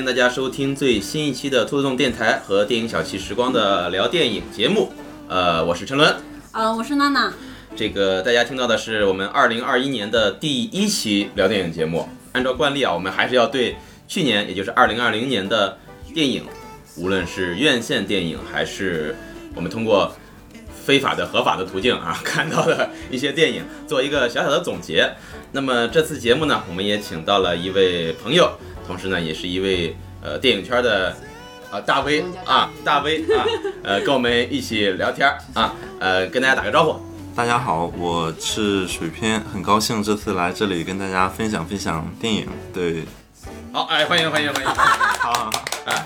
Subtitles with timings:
[0.00, 4.90] 欢迎大家收听最新一期的兔子洞电台和电影小憩时光的聊电影节目。
[5.28, 6.16] 呃，我是陈伦。
[6.52, 7.30] 呃，我是娜娜。
[7.76, 12.08] 这个大家听到的是我们二零二一年的第一期聊电影节目。
[12.32, 13.76] 按照惯例啊，我们还是要对
[14.08, 15.76] 去年，也就是二零二零年的
[16.14, 16.46] 电影，
[16.96, 19.14] 无论是院线电影，还是
[19.54, 20.10] 我们通过
[20.82, 25.12] 非法的、合法的途径啊看到的一些电影，做一个小小的总结。
[25.52, 28.50] 那么这次节目呢，我们也请到了一位朋友，
[28.90, 31.16] 同时呢，也是一位呃电影圈的
[31.70, 33.46] 啊大 V 啊大 V 啊，
[33.84, 37.00] 呃， 跟我们一起聊天啊，呃，跟大家打个招呼。
[37.36, 42.48] 大家好，我是水片，很高兴这次来这里跟大家分享分享电影。
[42.74, 43.04] 对，
[43.72, 45.52] 好，哎，欢迎欢迎欢迎， 好，
[45.84, 46.04] 哎，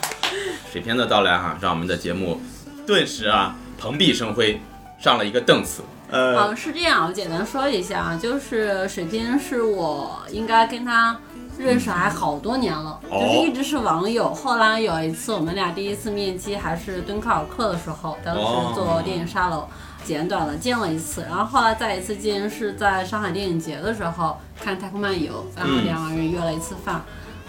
[0.71, 2.39] 水片的到来哈，让我们的节目
[2.87, 4.61] 顿时啊蓬荜生辉，
[5.01, 5.83] 上了一个档次。
[6.11, 11.19] 呃，嗯，是这样，我简单说一下啊，就是水片是我应该跟他
[11.59, 14.33] 认识还好多年了，哦就是一直是网友。
[14.35, 18.43] 后来有一次我们俩第一次面基还是敦刻尔克的时候，当时
[18.75, 19.67] 做电影沙龙。
[20.05, 27.01] 简短的见了一次，然后后来再一次见是在上海电影节的时候看《太空漫游》，然后两个人约了一次饭。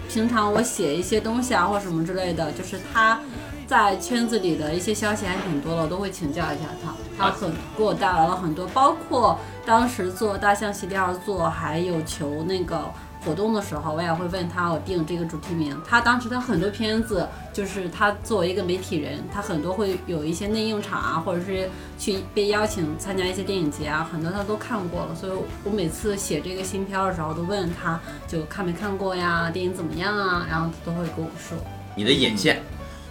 [0.08, 3.20] 平常我写一些东西啊或什么之类的，就是他
[3.66, 6.94] 在圈子里的一些消息还挺多的，我都会请教一下他。
[7.18, 12.90] 他很给我带来了很多，包括当时做大象席地而坐，还有求那个
[13.26, 15.76] 活动的时候，我也会问他我定这个主题名。
[15.84, 21.68] 他当时他很多片子，就是他作为一个媒体人，他很多会有一些内应场啊，或者是
[21.98, 25.14] 去被邀请参加一些电影节啊，很多他都看过了。
[25.16, 25.32] 所以
[25.64, 31.58] 我每次写这个新片的时候，都问他就看没看过呀，电影怎么样啊，然后他都会跟我说。
[31.96, 32.62] 你的眼线，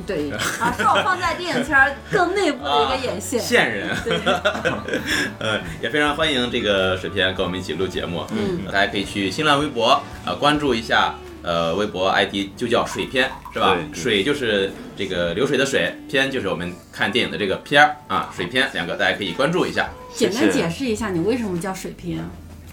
[0.05, 3.39] 对，啊，是我放在电影圈更内部的一个眼线。
[3.39, 4.17] 线人，对，
[5.39, 8.25] 呃，也非常欢迎这个水片跟我们一起录节目。
[8.31, 13.77] 嗯大家可以去新浪微博呃关注一下，呃，微博 ID 就叫水片是吧？
[13.93, 19.89] 水就是这个流水的水，片就是我们看电影的这个片儿啊，水片两个大家可以关注一下。
[20.13, 22.19] 简单解释一下你为什么叫水片。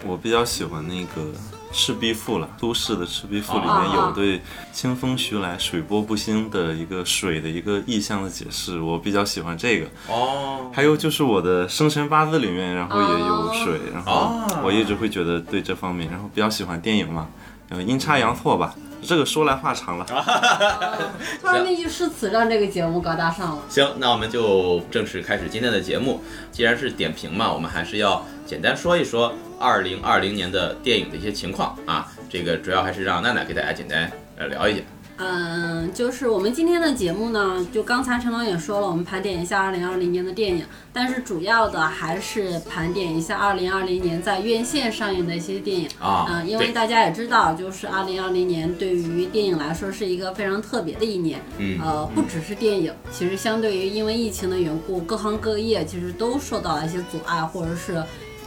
[0.05, 1.23] 我比较喜欢那个
[1.73, 4.41] 《赤壁赋》了，苏轼的《赤壁赋》里哦面有对
[4.73, 9.87] “清风徐来，水波不兴”的一个水的一个意象的解释，我比较喜欢这个。
[10.09, 14.61] 哦，还有就是我的生辰八字里面，然后也有水，然后哦。
[14.63, 17.29] 我一直会觉得对这方面，然后比较喜欢电影嘛，
[17.69, 20.07] 然后阴差阳错吧，这个说来话长了。
[21.41, 23.63] 突然那句诗词让这个节目高大上了。
[23.69, 26.23] 行，那我们就正式开始今天的节目。
[26.51, 32.09] 既然是点评嘛，我们还是要简单说一说二零二零年的电影的一些情况啊。
[32.31, 34.83] 这个主要还是让娜娜给大家简单呃聊一下。
[35.25, 51.41] 嗯，就是我们今天的节目呢，就刚才陈龙也说了，我们盘点一下2020年的电影，但是主要的还是盘点一下2020年在院线上映的一些电影啊嗯，因为大家也知道，就是2020年对于电影来说是一个非常特别的一年。
[51.59, 58.03] 嗯呃，不只是电影，其实相对于因为疫情的缘故，各行各业其实都受到了一些阻碍，或者是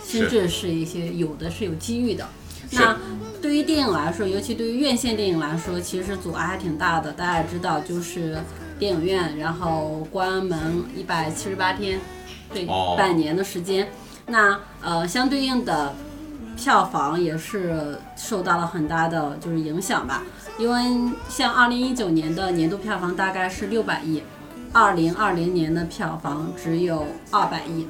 [0.06, 2.28] 甚至是一些有的是有机遇的。
[2.70, 2.98] 是那
[3.42, 7.12] 对于电影来说，尤其对于院线电影来说，其实阻碍还挺大的。
[7.12, 8.38] 大家也知道，就是
[8.80, 12.00] 电影院然后关门一百七十八天，
[12.54, 13.88] 对，哦半年的时间。
[14.28, 15.94] 那呃，相对应的
[16.56, 20.24] 票房也是受到了很大的就是影响吧。
[20.58, 24.24] 因为像二零一九年的年度票房大概是六百亿，
[24.74, 27.88] 二零二零年的票房只有二百亿，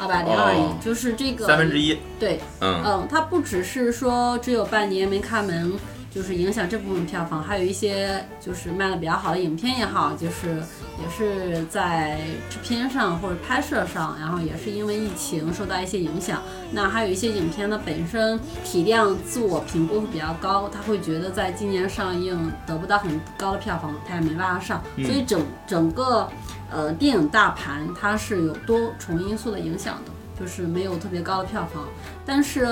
[0.00, 0.76] 二百零二亿，哦。
[0.82, 5.72] 就是这个三分之一，对，嗯，嗯，它不只是说只有半年没开门，
[6.10, 10.62] 就是影响这部分票房，还有一些就是卖的比较好的影片也好，就是
[11.00, 12.18] 也是在
[12.48, 16.42] 制片上或者拍摄上，然后也是因为疫情受到一些影响。
[16.72, 26.28] 那还有一些影片呢本身体量自我评估会比较高，他会觉得在今年上映得不到很高的票房，他也没办法上，所以整整个
[26.70, 30.12] 呃电影大盘它是有多重因素的影响的。
[30.40, 31.86] 就是没有特别高的票房，
[32.24, 32.66] 但是，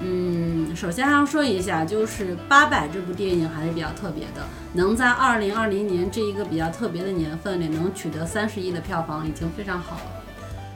[0.00, 10.02] 嗯，首先还要说一下，就是《八佰》这部电影还是比较特别的，能在二零二零年这一个比较特别的年份里能取得三十亿的票房，已经非常好了。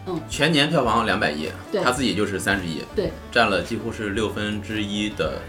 [0.04, 1.48] 嗯全年票房两百亿，
[1.84, 5.40] 他自己就是三十亿，对，占了几乎是六分之一的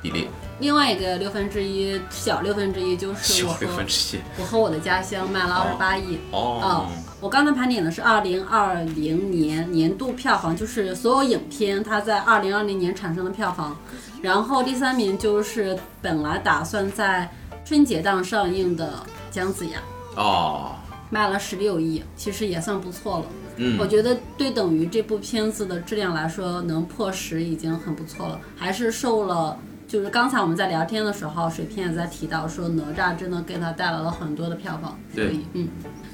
[0.00, 0.28] 比例，
[0.60, 4.20] 另外一个六分之一，小六分之一就是我和小六分之一。
[4.38, 6.18] 我和我的家乡卖了二十八亿。
[6.30, 6.88] 哦，
[7.20, 13.76] 我刚才盘点的是二零二零年年度票房，就是所有影片它在二零二零年产生的票房。
[14.22, 17.28] 然后第三名就是本来打算在
[17.64, 19.02] 春节档上映的
[19.34, 19.78] 《姜子牙》，
[20.20, 20.76] 哦，
[21.10, 23.26] 卖了十六亿，其实也算不错了。
[23.56, 35.68] 嗯我觉得对等于这部片子的质量来说，能破十已经很不错了，还是受了就是刚才我们在聊天的时候，水片也在提到说哪吒真的给他带来了很多的票房，所对以嗯。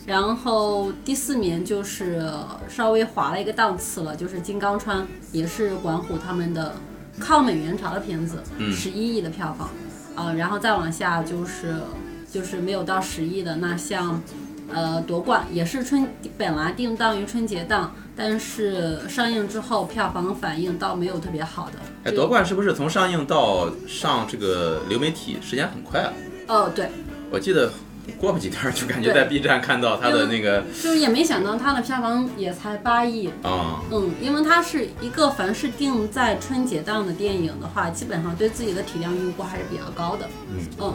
[0.06, 2.30] 然后第四名就是
[2.68, 6.76] 稍微滑了一个档次了，就是金刚川，也是管虎他们的
[7.18, 9.68] 抗美援朝的片子，十一亿的票房，
[10.14, 11.74] 啊、然后再往下就是
[12.30, 14.22] 就是没有到十亿的，那像
[14.72, 21.78] 呃夺冠也是春本来定档于春节档，但是上映之后票房反应倒没有特别好的。
[22.04, 26.12] 哎，夺冠是不是从上映到上这个流媒体时间很快啊？
[26.48, 26.88] 哦，对，
[27.30, 27.70] 我记得
[28.18, 33.28] 过不几天就感觉在 B 站看到它的那个就是也没想到它的票房也才八亿。
[33.42, 40.28] 啊、嗯，因为它是一个凡是定在春节档的电影的话，基本上对自己的体量预估还是比较高的。
[40.50, 40.94] 嗯嗯，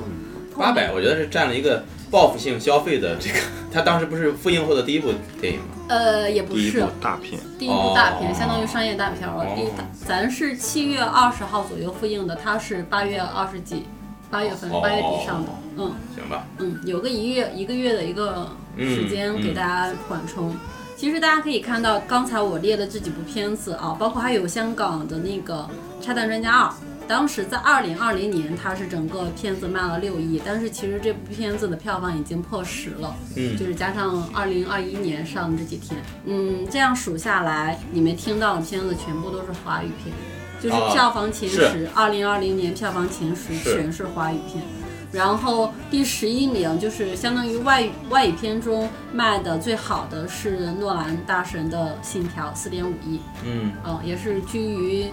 [0.55, 3.39] 八百，我觉得是占了一个报复性消费的这个。
[3.71, 5.65] 他当时不是复映后的第一部电影吗？
[5.89, 9.43] 呃，也不是第一部大片，第一部大片，哦相当于商业大片了。
[9.43, 9.67] 哦第一
[10.07, 13.85] 咱是七月二十号左右复映的，它是八月二十几，
[14.31, 15.49] 八月份哦八月底上的。
[15.77, 20.53] 嗯行吧，嗯，有个一月一个月的一个时间嗯给大家缓冲。
[20.97, 25.69] 其实大家可以看到，刚才我列的这几部片子啊，包括还有香港的那个
[26.03, 26.69] 《拆弹专家二》，
[27.09, 33.15] 当时在二零二零年，它是整个片子卖了六亿，但是其实这部片子的票房已经破十了。
[33.35, 33.57] 嗯。
[33.57, 40.13] 就是加上二零二一年上的这几天，嗯，这样数下来，你们听到的片子全部都是华语片，
[40.61, 44.63] 就是啊票房前十，二零二零年票房前十全是华语片。
[45.11, 55.07] 然后第十一名就是相当于外语外语片中卖的最好的是诺兰大神的《信条》，四点五亿，嗯，嗯，也是居于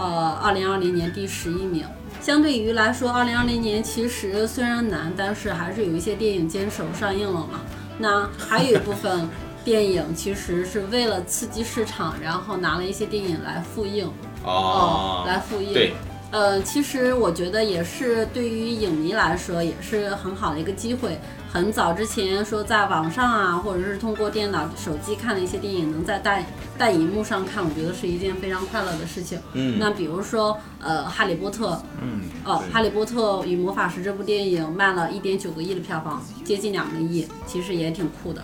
[0.00, 1.84] 呃二零二零年第十一名。
[2.20, 7.60] 相对于来说，二零二零年其实虽然难，但是还是有一些电影坚守上映了嘛。
[7.98, 9.28] 那还有一部分
[9.64, 14.10] 电影其实是为了刺激市场，然后拿了一些电影来复映，
[14.42, 15.72] 哦，来复映。
[15.72, 15.92] 对，
[16.30, 21.18] 呃，其实我觉得也是对于影迷来说也是很好的一个机会。
[21.52, 26.40] 很早之前说在网上啊，或者是通过电脑、手机看的一些电影，能在大
[26.78, 29.40] 大荧幕上看，我觉得是一件非常快乐的事情。
[29.54, 38.40] 嗯那比如说呃，《哈利波特》，嗯，哦，《哈利波特与魔法石》这部电影卖了一点九个亿的票房，接近两个亿，其实也挺酷的。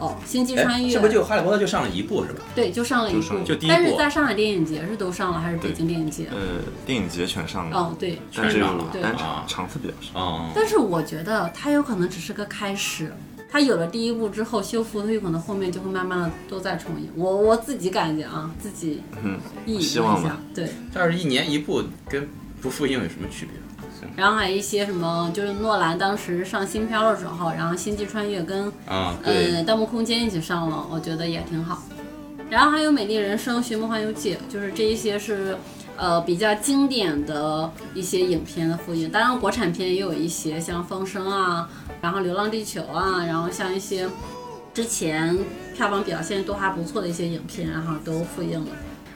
[0.00, 2.42] 哦，《星际穿哎，越》这不是就《哈利波特》就上了一部是吧？
[2.54, 6.26] 对，就上了一部就，就第一部但是在上海电影节是都上了，还是北京电影节？
[6.30, 10.18] 呃，电影节全上了，哦，对，但是全上了对单啊场场次比较少。
[10.18, 13.12] 哦，但是我觉得它有可能只是个开始，
[13.50, 17.10] 它有了第一部之后修复，它有可能后面就会慢慢的都在重映。
[17.14, 20.72] 我我自己感觉啊，自己嗯，意淫希望吧一下，对。
[20.94, 22.26] 要是一年一部，跟
[22.62, 23.59] 不复映有什么区别？
[24.16, 29.14] 然后还有一些什么，就是诺兰当时上新片的时候，然后《星际穿越》跟呃
[29.64, 31.82] 《盗梦空间》一起上了，我觉得也挺好。
[32.48, 35.56] 然后还有《美丽人生》《寻梦环游记》，就是这一些是
[35.96, 39.08] 呃比较经典的一些影片的复印。
[39.10, 41.68] 当然，国产片也有一些，像《风声》啊，
[42.00, 44.08] 然后《流浪地球》啊，然后像一些
[44.74, 45.38] 之前
[45.76, 48.66] 票房表现都还不错的一些影片，然后都复印了。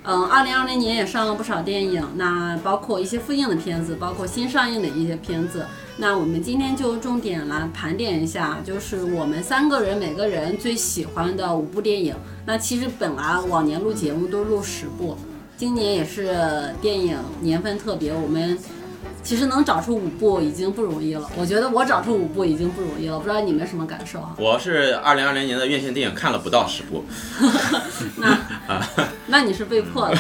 [0.07, 5.65] 嗯，二零二零年也上了不少电影，那包括一些复映的片子，包括新上映的一些片子。
[5.97, 12.15] 那我们今天就重点来盘点一下，就是我们三个人每个人最喜欢的五部电影。
[12.45, 15.17] 那其实本来往年录节目都录十部，
[15.57, 18.59] 今年也是电影年份特别，我们
[19.25, 21.29] 其实能找出五部已经不容易了。
[21.37, 24.35] 我觉得我找出五部已经不容易了，不知道你们什么感受啊？
[24.37, 27.05] 我是二零二零年的院线电影看了不到十部，
[28.17, 28.39] 那
[29.27, 30.17] 那你是被迫的。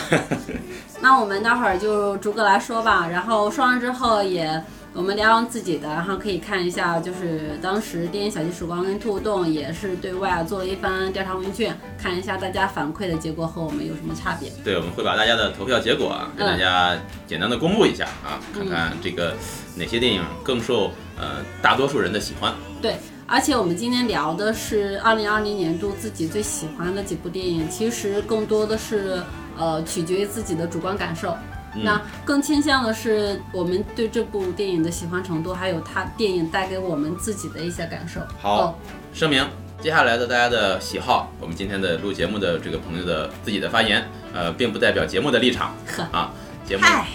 [1.03, 14.49] 那我们待会儿就逐个来说吧，然后说完之后也我们聊完自己的，然后可以看一下，就是当时电影小鸡曙光跟兔洞也是对外做了一番调查问卷，看一下大家反馈的结果和我们有什么差别。
[14.63, 16.97] 对，我们会把大家的投票结果啊，跟大家
[17.27, 19.35] 简单的公布一下啊，看看这个
[19.75, 22.55] 哪些电影更受呃大多数人的喜欢。
[22.81, 22.95] 对，
[23.27, 29.21] 而且我们今天聊的是二零二零年度自己最喜欢的几部电影，其实更多的是
[29.59, 31.37] 呃取决于自己的主观感受。
[31.83, 38.21] 那更倾向的是我们对这部电影的喜欢程度，还有它电影带给我们自己的一些感受。
[38.41, 38.75] 好哦
[39.13, 39.47] 声明，
[39.81, 46.33] 接下来的大家的喜好，我们今天的录节目的这个朋友的自己的发言，呃，并不代表节目的立场呵啊。
[46.67, 47.07] 节目嗨，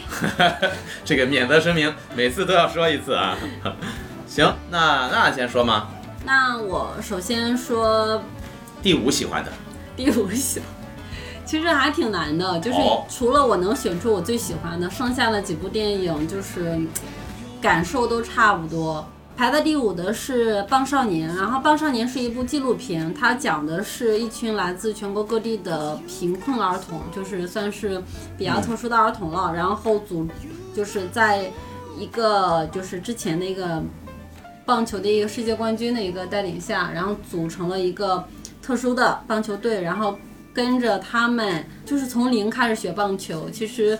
[1.03, 3.35] 这个免责声明，每次都要说一次啊。
[4.27, 5.89] 行，那那先说吗？
[6.23, 8.21] 那我首先说
[8.83, 9.51] 第五喜欢的，
[9.95, 10.61] 第五喜，
[11.49, 16.87] 其实还挺难的，就是哦除了我能选出我最喜欢的，剩下的几部电影就是嗯
[17.59, 19.03] 感受都差不多。
[19.35, 27.99] 排在第五的是《棒少年》，然后《棒少年》是一部纪录片，它讲的是一群来自全国各地的贫困儿童，就是算是
[28.37, 30.27] 比较特殊的儿童了，然后组
[30.75, 31.51] 就是在
[31.97, 33.81] 一个就是之前的一个
[34.67, 38.23] 棒球的一个世界冠军的一个带领下，然后组成了一个
[38.61, 40.15] 特殊的棒球队，然后
[40.53, 43.97] 跟着他们就是从零开始学棒球，其实。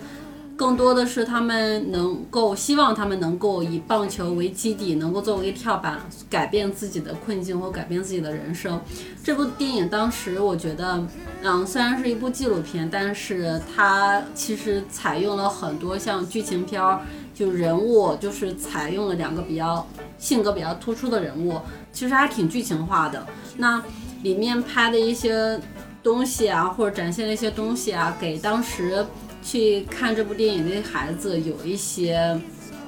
[0.60, 5.98] 更多的是他们能够希望他们能够以棒球为基底，能够作为跳板，
[6.30, 8.78] 改变自己的困境或改变自己的人生。
[9.24, 11.02] 这部电影当时我觉得，
[11.44, 17.00] 嗯，虽然是一部纪录片，但是它其实采用了很多像剧情片儿，
[17.34, 19.88] 就人物就是采用了两个比较
[20.18, 21.58] 性格比较突出的人物，
[21.94, 23.26] 其实还挺剧情化的。
[23.56, 23.82] 那
[24.24, 25.58] 里面拍的一些
[26.04, 29.06] 东西啊，或者展现的一些东西啊，给当时。
[29.42, 32.38] 去看这部电影的孩子有一些，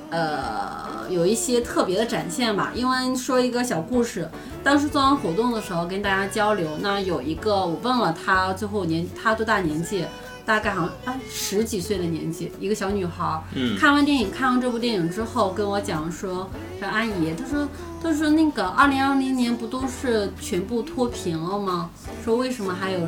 [0.09, 2.73] 呃，有一些特别的展现吧。
[2.75, 4.29] 因为说一个小故事，
[4.61, 10.03] 当时做完活动的时候跟大家交流，那有一个我问了他最后年他多大年纪，
[10.51, 13.41] 大概好像哎十几岁的年纪，一个小女孩。
[13.55, 13.77] 嗯。
[13.77, 17.65] 看完电影，看完这部电影之后跟我讲说，说阿姨，她说
[18.03, 21.89] 她说那个二零二零年不都是全部脱贫了吗？
[22.25, 22.99] 说为什么还有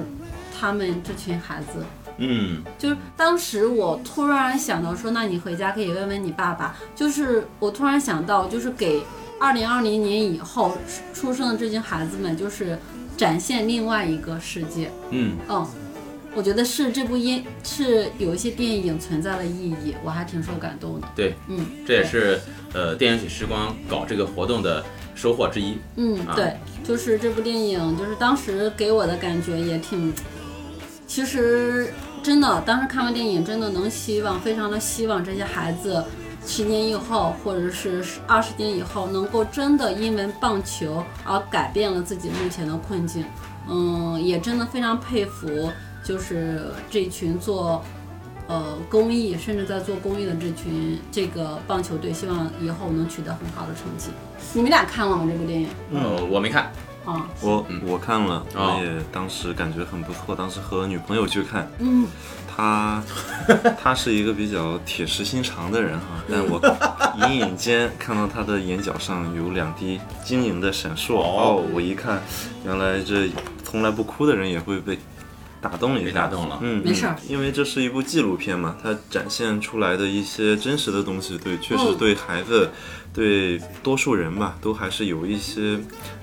[0.57, 1.83] 他们这群孩子？
[2.15, 6.73] 嗯，就是当时我突然想到说，那你回家可以问问你爸爸。
[6.95, 9.03] 就是我突然想到，就是给
[9.37, 10.77] 二零二零年以后
[11.13, 12.79] 出生的这群孩子们，就是
[13.17, 14.89] 展现另外一个世界。
[15.09, 15.67] 嗯嗯，
[16.35, 21.07] 我觉得是这部音是有一些电影存在的意义，我还挺受感动的。
[21.15, 22.39] 对，嗯，这也是
[22.73, 25.77] 呃电影曲时光搞这个活动的收获之一。
[25.95, 30.13] 嗯，对，就是这部电影，就是当时给我的感觉也挺。
[31.05, 36.03] 其实，真的，当时看完电影，真的能希望，非常的希望这些孩子，
[36.47, 43.23] 十年以后，或者是二十年以后，能够真的因为棒球而改变了自己目前的困境。
[43.69, 45.71] 嗯，也真的非常佩服，
[46.03, 47.83] 就是这群做，
[48.47, 54.09] 呃，公益，甚至在做公益的这群这个棒球队，希望以后能取得很好的成绩。
[54.53, 55.25] 你们俩看了吗？
[55.27, 55.67] 这部电影？
[55.91, 56.71] 嗯，我没看。
[57.05, 60.33] 啊，我我看了，我也当时感觉很不错。
[60.33, 62.07] 当时和女朋友去看，嗯，
[62.47, 63.03] 她
[63.77, 66.61] 她是一个比较铁石心肠的人哈，但我
[67.27, 71.17] 隐隐间看到她的眼角上有两滴晶莹的闪烁。
[71.17, 72.21] 哦，我一看，
[72.63, 73.29] 原来这
[73.65, 74.97] 从来不哭的人也会被
[75.63, 76.59] 打动了一下，被打动了。
[76.61, 82.69] 嗯，没事，因为这是一部纪录片嘛，它展现出来的一些真实的东西，对，确实对孩子。
[83.15, 85.79] 对多数人吧，都还是有一些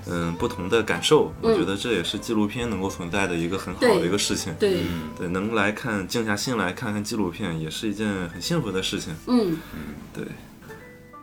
[0.07, 1.31] 嗯不同的感受。
[1.41, 4.53] 我觉得这也是纪录片能够存在的一个很好的一个事情。
[4.59, 4.81] 对
[5.17, 9.15] 对，能来看，静下心来看看纪录片，也是一件很幸福的事情。
[9.27, 10.25] 嗯嗯，对。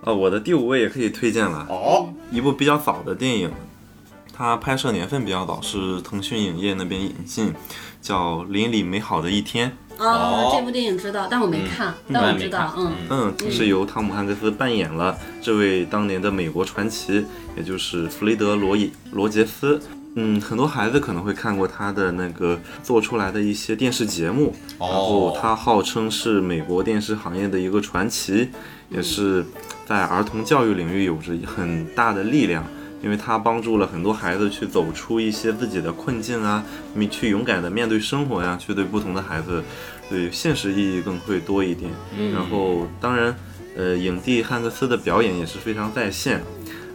[0.00, 1.66] 哦，我的第五位也可以推荐了。
[1.68, 3.52] 哦，一部比较早的电影，
[4.32, 7.52] 它拍摄年份比较早，是腾讯影业那边引进，
[8.00, 9.70] 叫《邻里美好的一天》。
[9.98, 17.24] 哦，这部电影知道，但我没看，但我知道，嗯嗯，是由汤姆汉克斯扮演了这位当年的美国传奇，
[17.56, 19.80] 也就是弗雷德罗伊罗杰斯。
[20.14, 28.48] 嗯，很多孩子可能会看过他的那个做出来的一些电视节目，然后他号称是美国电视行业的一个传奇，
[28.90, 29.44] 也是
[29.84, 32.64] 在儿童教育领域有着很大的力量。
[33.02, 36.64] 因为他帮助了很多孩子去走出一些自己的困境啊，
[37.10, 39.62] 去勇敢的面对生活呀，去对不同的孩子，
[40.10, 41.90] 对现实意义更会多一点。
[42.34, 43.34] 然后，当然，
[43.76, 46.42] 呃，影帝汉克斯的表演也是非常在线，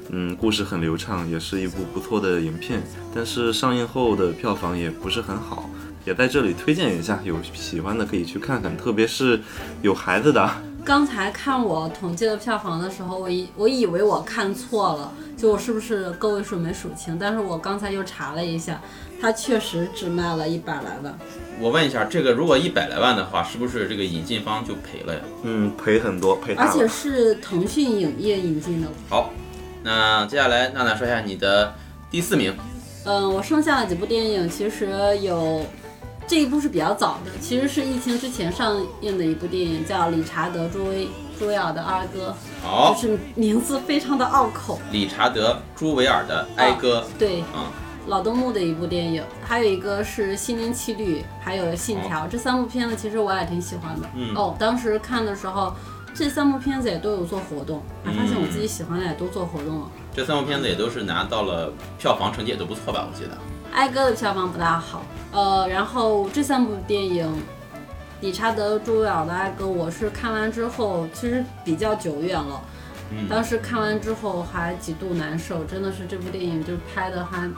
[0.09, 2.83] 嗯，故事很流畅，也是一部不错的影片。
[3.15, 5.69] 但是上映后的票房也不是很好，
[6.05, 9.39] 也在这里推荐一下，有喜欢的可以去看看，特别是
[9.81, 10.49] 有孩子的。
[10.85, 17.17] 刚才看我统计的票房的时候，我以我以为我看错了，就我是不是个位数没数清？
[17.17, 18.81] 但是我刚才又查了一下，
[19.21, 21.17] 它确实只卖了一百来万。
[21.61, 25.21] 我问一下，这个如果一百来万的话，是不是这个引进方就赔了呀？
[25.43, 28.87] 嗯，赔很多，赔大而且是腾讯影业引进的。
[29.09, 29.29] 好，
[29.83, 31.73] 那接下来娜娜说一下你的
[32.11, 32.53] 第四名。
[33.05, 34.89] 嗯，我剩下的几部电影其实
[35.21, 35.65] 有。
[36.25, 42.35] 这一部是比较早的，其实是疫情之前上映的一部电影，叫《理查德·朱威朱维尔的哀歌》，
[43.01, 44.79] 就是名字非常的拗口。
[44.91, 47.65] 理查德·朱维尔的哀歌，对，嗯，
[48.07, 54.09] 老东木的一部电影，还有一个是《心灵奇旅》，还有《信条》，这三部片子其实我也挺喜欢的。
[54.15, 55.75] 嗯，哦，当时看的时候，
[56.15, 59.91] 这三部片子也都有做活动，还发现我自己喜欢的也都做活动了。
[60.15, 63.07] 这三部片子也都是拿到了票房成绩也都不错吧？
[63.11, 63.37] 我记得。
[63.73, 65.03] 哀歌的票房不大好。
[65.31, 67.27] 呃，然后这三部电影，
[68.21, 72.61] 《理查德·朱维尔的哀歌》，我是看完之后，其实比较久远了。
[73.09, 73.27] 嗯。
[73.27, 77.51] 当时看完之后还几度难受，真的是这部电影就拍的还，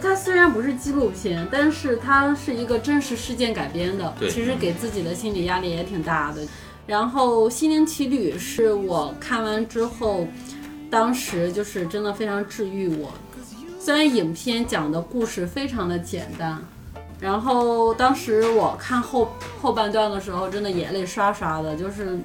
[0.00, 4.12] 它虽然不是纪录片，但是它是一个真实事件改编的。
[4.28, 6.42] 其实给自己的心理压力也挺大的。
[6.86, 10.28] 然后《心灵奇旅》是我看完之后，
[10.90, 13.10] 当时就是真的非常治愈我。
[13.84, 16.56] 虽然影片讲的故事非常的简单，
[17.18, 22.16] 然后当时我看后后半段的时候，真的眼泪刷刷的，就是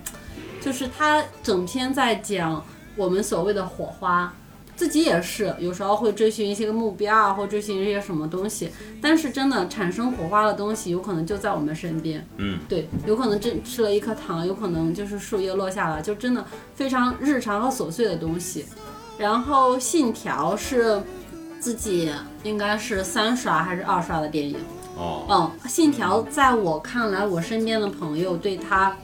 [0.62, 2.64] 就是他整篇在讲
[2.96, 4.32] 我们所谓的火花。
[4.76, 8.70] 自己也是，有时候会追寻一些个目标啊，或追寻一些什么东西。
[9.02, 12.24] 但是真的产生火花的东西，有可能就在我们身边。
[12.38, 16.46] 嗯，对，有可能真吃了一颗糖，有可能就是树叶落下了，就真的
[16.76, 18.68] 非常日常和琐碎的东西。
[19.18, 21.02] 然后《信条》是
[21.60, 22.12] 自己
[22.44, 24.58] 应该是三刷还是二刷的电影。
[24.96, 28.96] 哦，嗯，《信条》在我看来，我身边的朋友对他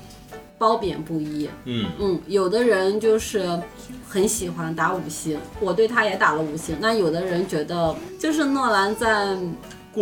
[0.58, 1.50] 褒贬不一。
[1.66, 3.60] 嗯嗯，有的人就是
[4.08, 6.76] 很喜欢打五星，我对他也打了五星。
[6.80, 9.38] 那有的人觉得就是诺兰在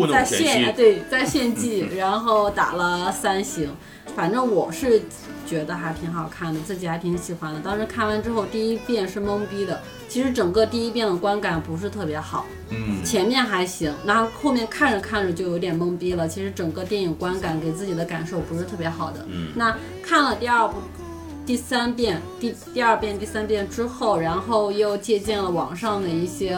[0.10, 0.24] 在。
[0.24, 3.70] 献对在献祭，然后打了三星。
[4.15, 5.01] 反正我是
[5.51, 7.60] 觉得还挺好看的，自己还挺喜欢的。
[7.60, 9.81] 当时看完之后，第一遍是懵逼的。
[10.08, 16.25] 其实整个第一遍的观感不是特别好，嗯，前面还行，然后后面看着看着就有点懵逼了。
[16.25, 19.25] 其实整个电影观感给自己的感受不是特别好的。
[19.29, 20.75] 嗯那看了第二部、
[21.46, 26.58] 第三遍、第第二遍、第三遍之后，然后又借鉴了网上的一些。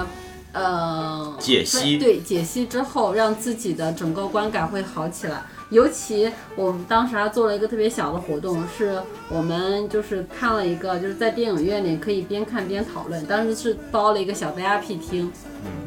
[0.55, 5.41] 呃，解析对解析之后，让自己的整个观感会好起来。
[5.73, 13.25] 尤其我们当时还做了一个特别小的活动，是我们就是看了一个，就是在电影院里可以边看边讨论。
[13.25, 15.31] 当时是包了一个小 VIP 厅，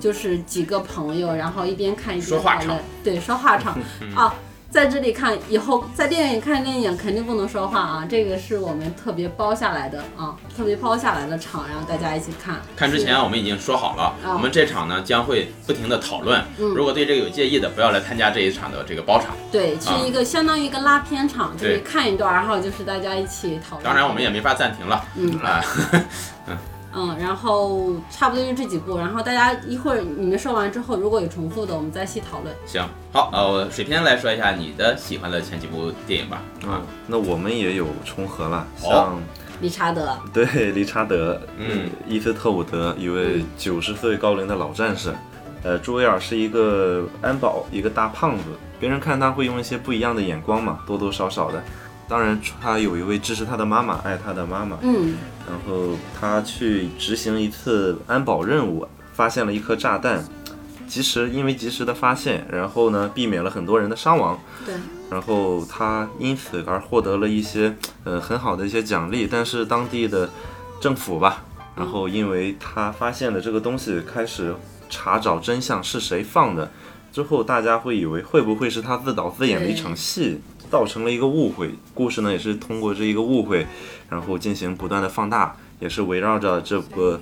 [0.01, 3.79] 就是几个朋友，然后一边看一边说话场讨论，对，说话场
[4.15, 4.35] 啊。
[4.69, 12.61] 在这里看，以后在电影院看电影肯定不能说话啊，这个是我们特别包下来的啊，特别包下来的场，然后大家一起看。
[12.77, 16.43] 看之前我们已经说好了，啊我们这场呢将会不停的讨论。
[16.59, 19.35] 嗯如果对这个有介意的，不要来参加这一场的这个包场。
[19.51, 23.85] 对，是一个相当于一个拉片场，就是看一段，然后就是大家一起讨论。
[23.85, 25.03] 当然，我们也没法暂停了。
[25.17, 25.65] 嗯啊，
[26.49, 26.59] 嗯，
[27.19, 32.55] 然后差不多就这几部，然后大家一会儿你们说完之后，如果有重复的，我们再细讨论。
[32.65, 36.43] 行，好，呃，我水天来说一下你的喜欢的前几部电影吧。
[36.67, 39.23] 啊，那我们也有重合了，哦像
[39.61, 45.15] 理查德，对理查德，嗯，伊斯特伍德，一位九十岁高龄的老战士。
[45.63, 48.45] 呃，朱维尔是一个安保，一个大胖子，
[48.79, 51.61] 别人看他会用一些不一样的眼光嘛，多多少少的。
[52.09, 54.79] 当然，他有一位支持他的妈妈，爱他的妈妈。
[54.83, 55.17] 嗯。
[55.49, 60.25] 然后他去执行一次安保任务，发现了一颗炸弹，
[60.89, 64.39] 及时因为及时的发现，然后呢避免了很多人的伤亡。
[64.65, 64.75] 对，
[65.09, 70.29] 然后他因此而获得了一些呃很好的一些奖励，但是当地的
[70.81, 71.45] 政府吧，
[71.77, 74.55] 然后因为他发现了这个东西，开始
[74.91, 76.71] 查找真相是谁放的，
[77.13, 81.71] 之后大家会以为会不会是他自导自演的一场戏，造成了一个误会。
[81.95, 83.67] 故事呢也是通过这一个误会，
[84.09, 87.21] 然后进行不断的放大，也是围绕着这个。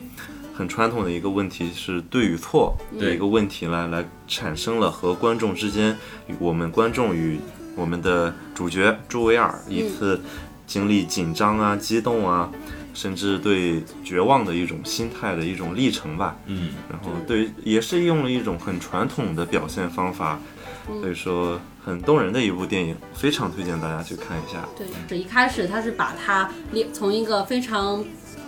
[0.56, 5.98] 很传统的一个问题是对与错的一个问题来来产生了和观众之间，
[6.38, 7.40] 我们观众与
[7.74, 10.22] 我们的主角朱维尔一次
[10.64, 12.48] 经历紧张啊、激动啊，
[12.94, 16.36] 甚至对绝望的一种心态的一种历程吧。
[16.46, 20.38] 嗯，然后对，也是用了一种很传统的表现方法，
[20.86, 24.66] 所以说很动人的一部电影，非常推荐大家去看一下。
[24.76, 28.02] 对，这一开始他是把他列从一个非常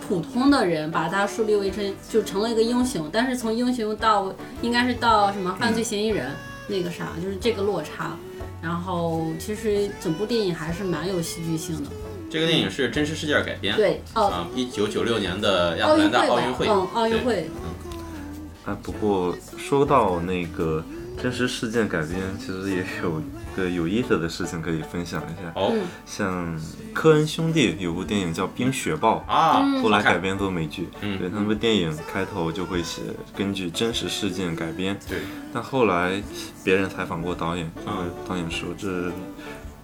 [0.07, 6.31] 普通的人，把他树立为成就成了一个英雄，但是从英雄到应该是到什么犯罪嫌疑人、
[6.67, 8.17] 那个啥，就是这个落差。
[8.59, 11.91] 然后其实整部电影还是蛮有戏剧性的。
[12.29, 13.75] 这个电影是真实事件改编。
[13.75, 16.67] 对，哦，啊，一九九六年的亚特兰大奥运会。
[16.67, 17.49] 嗯，奥运会。
[17.63, 20.83] 嗯，啊，不过说到那个
[21.21, 23.21] 真实事件改编，其实也有
[23.55, 25.51] 个有意思的事情可以分享一下。
[25.55, 26.59] 哦嗯像
[26.93, 30.17] 科恩兄弟有部电影叫《冰雪暴》，啊，后来改。
[30.17, 30.89] 编做美剧。
[31.01, 33.01] 嗯对，他们电影开头就会写
[33.35, 35.19] 根据真实事件改编，对，
[35.53, 36.21] 但后来
[36.63, 39.11] 别人采访过导演，这啊个导演说这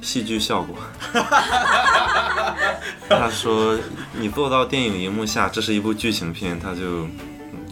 [0.01, 0.75] 戏剧效果。
[3.07, 3.77] 他说
[4.13, 7.11] 你做到电影荧幕下，这是一部剧情片，他就嗯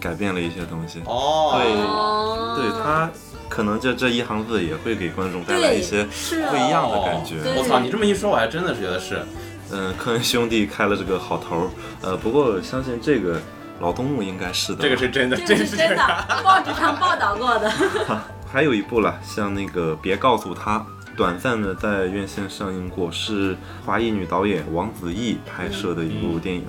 [0.00, 1.00] 改变了一些东西。
[1.04, 3.10] 哦，对，对他
[3.52, 7.36] 可能就这一行字也会给观众带来一些不一样的感觉。
[7.54, 9.22] 我操，你这么一说，我还真的是觉得是。
[9.70, 13.38] 嗯，科恩兄弟开了这个好头儿，呃，不过相信这个
[13.78, 14.82] 老东木应该是的。
[14.82, 17.70] 这个是真的，这是真的，报纸上报道过的。
[18.50, 20.78] 还有一部了，像那个《别告诉他》，
[21.14, 26.64] 短暂的在院线上映过，是华裔女导演王子异拍摄的一部电影，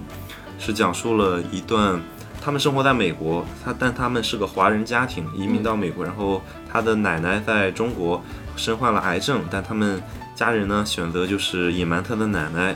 [0.59, 2.01] 是讲述了一段
[2.43, 8.21] 他们生活在美国，他但他们是个华人家庭，移民到美国，然后他的奶奶在中国
[8.57, 10.03] 身患了癌症，但他们
[10.35, 12.75] 家人呢选择就是隐瞒他的奶奶，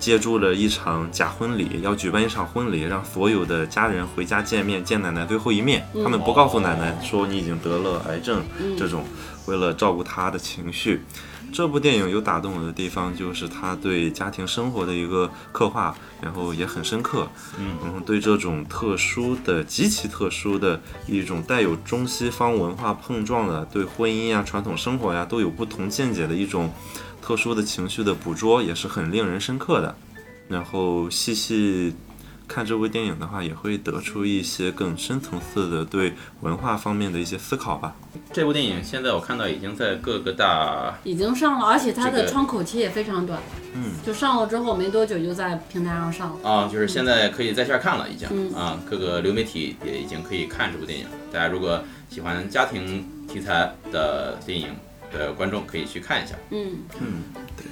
[0.00, 5.86] 借助了一场假婚礼，要举办一场婚礼，让所有的家人回家见面，见奶奶最后一面。
[6.02, 8.42] 他们不告诉奶奶说你已经得了癌症，
[8.76, 9.04] 这种
[9.46, 11.04] 为了照顾她的情绪。
[11.54, 17.28] 这部电影有打动我的地方，就是他对家庭生活的一个刻画，然后也很深刻。
[17.56, 26.72] 嗯，然后对这种特殊的、极其特殊的一种带有中西方文化碰撞的，对婚姻呀、传统生活呀都有不同见解的一种
[27.22, 29.96] 特殊的情绪的捕捉，也是很令人深刻的。
[30.48, 31.94] 然后细细。
[32.46, 37.94] 看这部电影的话，也会得出一些更深层次的对文化方面的一些思考吧。
[38.32, 43.40] 这部电影现在我看到已经在各个大已经上了，而且它的窗口期也非常短。
[43.74, 46.48] 嗯，就上了之后没多久就在平台上上了。
[46.48, 51.06] 啊，就是现在可以在线看了，已经啊，各个流媒体也已经可以看这部电影。
[51.32, 54.68] 大家如果喜欢家庭题材的电影
[55.12, 56.34] 的观众，可以去看一下。
[56.50, 57.22] 嗯嗯，
[57.56, 57.66] 对。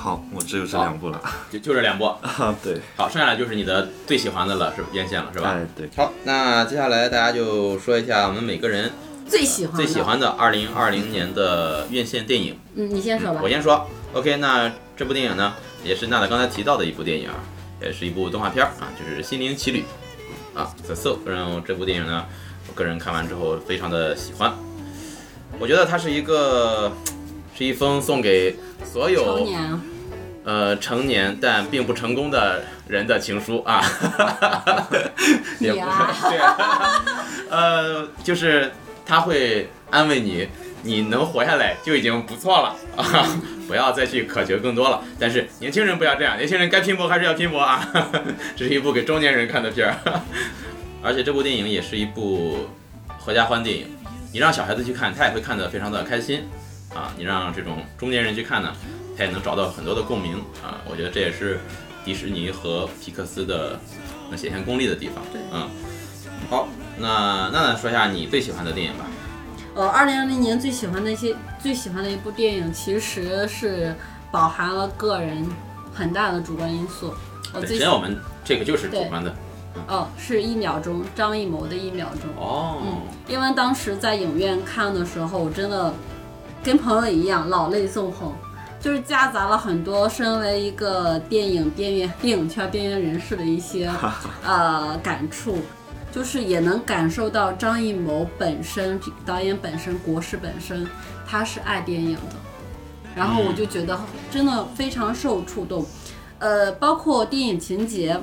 [0.00, 1.20] 好，我只有这两部了，
[1.52, 2.56] 就就这两部 啊。
[2.64, 5.50] 对，好，剩下来就是你的最喜欢的了，是院线了，是吧？
[5.50, 5.90] 哎，对。
[5.94, 8.90] 好，那接下来大家就说一下我们每个人
[9.28, 12.58] 最喜欢最喜欢的二零二零年的院线电影。
[12.76, 13.40] 嗯，你先说吧。
[13.42, 13.86] 我先说。
[14.14, 15.52] OK，那这部电影呢，
[15.84, 17.28] 也是娜娜刚才提到的一部电影，
[17.82, 19.84] 也是一部动画片啊，就是《心灵奇旅》
[20.58, 21.18] 啊，《The Soul》。
[21.30, 22.24] 然后这部电影呢，
[22.68, 24.54] 我个人看完之后非常的喜欢。
[25.58, 26.90] 我觉得它是一个，
[27.54, 29.46] 是一封送给所有。
[30.42, 33.82] 呃，成年但并不成功的人的情书啊，
[35.60, 36.38] 也不对，
[37.50, 38.72] 呃，就是
[39.04, 40.48] 他会安慰你，
[40.82, 43.04] 你能活下来就已经不错了啊，
[43.68, 45.04] 不要再去渴求更多了。
[45.18, 47.86] 但是年轻人不要这样，年轻人该拼搏还是要拼搏啊。
[48.56, 50.22] 这是一部给中年人看的片儿，
[51.02, 52.66] 而且这部电影也是一部
[53.18, 53.86] 合家欢电影，
[54.32, 56.48] 你让小孩子去看，他也会看得非常的开心
[56.94, 57.12] 啊。
[57.18, 58.74] 你让这种中年人去看呢？
[59.20, 60.80] 他也能找到很多的共鸣啊！
[60.88, 61.60] 我觉得这也是
[62.06, 63.78] 迪士尼和皮克斯的
[64.30, 65.22] 能显现功力的地方。
[65.30, 65.68] 对，嗯，
[66.48, 69.04] 好，那娜娜说一下你最喜欢的电影吧。
[69.74, 73.94] 呃，二零二零年最喜欢的一些最喜欢的一部电影，其实是
[74.32, 75.46] 饱含了个人
[75.92, 77.12] 很大的主观因素。
[77.52, 79.34] 本身我们这个就是主观的。
[79.86, 82.42] 哦，是一秒钟，张艺谋的一秒钟。
[82.42, 82.78] 哦。
[82.82, 85.92] 嗯，因为当时在影院看的时候，我真的
[86.64, 88.32] 跟朋友一样，老泪纵横。
[88.80, 93.90] 就是夹杂了很多身为一个电影边缘、电影圈边缘人士的一些
[94.42, 95.58] 呃感触，
[96.10, 100.86] 就是也能感受到张艺谋本身导演本身国师本身
[101.26, 102.36] 他是爱电影的，
[103.14, 105.84] 然后我就觉得真的非常受触动，
[106.38, 108.18] 呃，包括电影情节。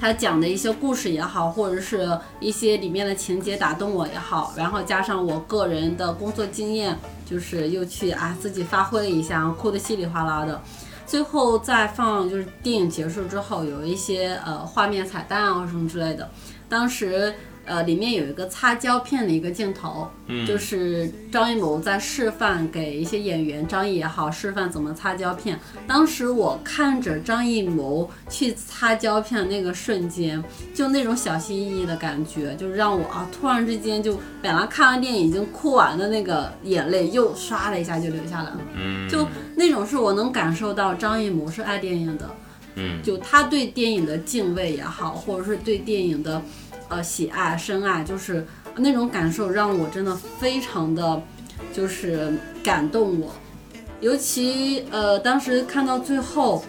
[0.00, 10.60] 他讲的一些故事也好，或者是一些里面的情节打动我也好，然后加上我个人的工作经验，就是又去啊自己发挥了一下，哭得稀里哗啦的。
[11.06, 16.30] 最后再放就是电影结束之后，有一些呃画面彩蛋啊什么之类的，
[16.68, 17.34] 当时。
[17.70, 25.56] 呃，里面有一个擦胶片的一个镜头，嗯，就是张艺谋在示范给一些演员，张译也好，示范怎么擦胶片。
[25.86, 30.42] 当时我看着张艺谋去擦胶片那个瞬间，
[30.74, 38.60] 就那种小心翼翼的感觉，就让我啊，突然之间就本来看完电影已经哭完的那个眼泪，又唰的一下就流下来了。
[38.74, 42.28] 嗯，就那种是我能感受到张艺谋是爱电影的，
[42.74, 46.42] 嗯，就他对电影的敬畏也好，或者是对电影的。
[46.90, 48.44] 呃，喜爱深爱，就是
[48.76, 51.22] 那种感受让我真的非常的，
[51.72, 53.32] 就是感动我。
[54.00, 56.64] 尤其呃，当时看到最后，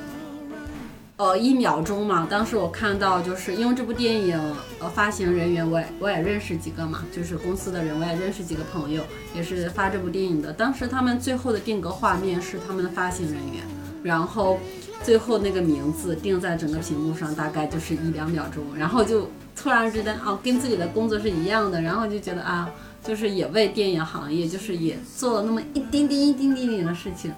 [1.18, 4.40] 呃，一秒钟嘛，当时我看到就是因为这部电影，
[4.80, 9.02] 呃，发行人员我也我也认识几个嘛，就是公司的人我也认识几个朋友，
[9.34, 10.54] 也是发这部电影的。
[10.54, 13.64] 当时他们最后的定格画面是他们的发行人员，
[14.04, 14.60] 然后
[15.02, 19.28] 最后那个名字定在整个屏幕上，大概就是一两秒钟，然后就。
[19.56, 22.70] 突然之间哦，跟自己的工作是一样的，然后就觉得啊，
[23.04, 27.32] 就是也为电影行业，就是也做了那么一丁丁、一丁丁点的事情。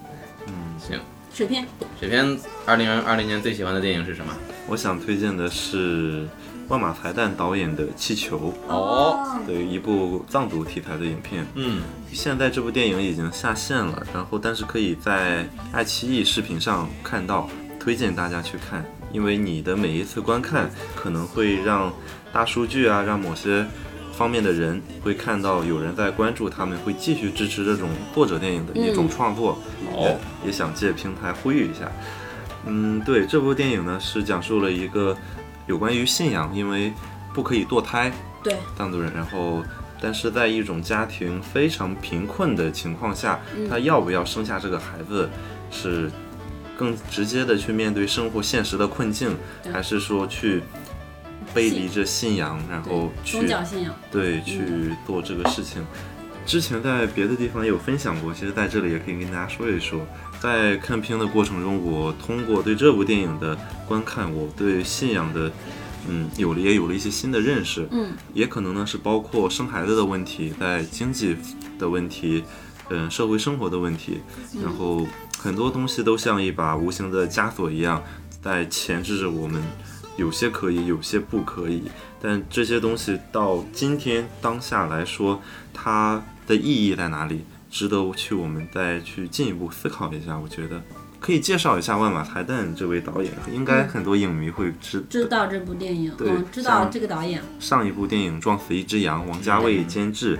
[0.47, 0.99] 嗯，行。
[1.33, 1.65] 水片，
[1.99, 4.31] 水片，二零二零年最喜欢的电影是什么？
[4.67, 6.27] 我想推荐的是
[6.67, 11.43] 万马才旦导演的《气球》哦，对，一部藏族题材的影片。
[11.55, 17.49] 嗯，现在这部电影已经下线了，然后但是可以在爱奇艺视频上看到，
[17.79, 18.85] 推荐大家去看。
[19.13, 21.93] 因为你的每一次观看，可能会让
[22.33, 23.63] 大数据啊，让某些
[24.11, 29.59] 方面的人会看到有人在关注，他们会继续支持这种作者电影的一种创作。
[29.93, 31.89] 哦，也想借平台呼吁一下。
[32.65, 35.15] 嗯，对，这部电影呢是讲述了一个
[35.67, 36.91] 有关于信仰，因为
[37.35, 38.11] 不可以堕胎，
[38.43, 39.63] 对，藏族人，然后
[40.01, 45.29] 但是在一种家庭非常贫困的情况下，他要不要生下这个孩子
[45.69, 46.09] 是。
[46.83, 49.37] 更直接的去面对生活现实的困境，
[49.71, 50.61] 还是说去
[51.53, 55.81] 背离着信仰，然后去宗教信仰，对去做这个事情。
[56.45, 60.05] 之前在别的地方也有分享过，其实在这里也可以跟大家说一说。
[60.41, 65.49] 在看片的过程中，我通过对这部电影的观看，我对信仰的，
[66.09, 67.87] 嗯，有了也有了一些新的认识。
[67.91, 71.37] 嗯，也可能呢是包括生孩子的问题，在经济
[71.79, 72.43] 的问题，
[72.89, 74.19] 嗯，社会生活的问题，
[74.61, 75.07] 然后
[75.43, 78.01] 很多东西都像一把无形的枷锁一样，
[78.41, 79.61] 在钳制着我们。
[80.15, 81.83] 有些可以，有些不可以，
[82.21, 85.41] 但这些东西到今天当下来说，
[85.73, 87.43] 它的意义在哪里？
[87.69, 90.37] 值得去我们再去进一步思考一下。
[90.37, 90.81] 我觉得
[91.19, 100.39] 可以介绍一下万马才旦这位导演，应该很多影迷会知知道这部电影，对嗯，知道这个导演，上一部电影《撞死一只羊》，王家卫监制，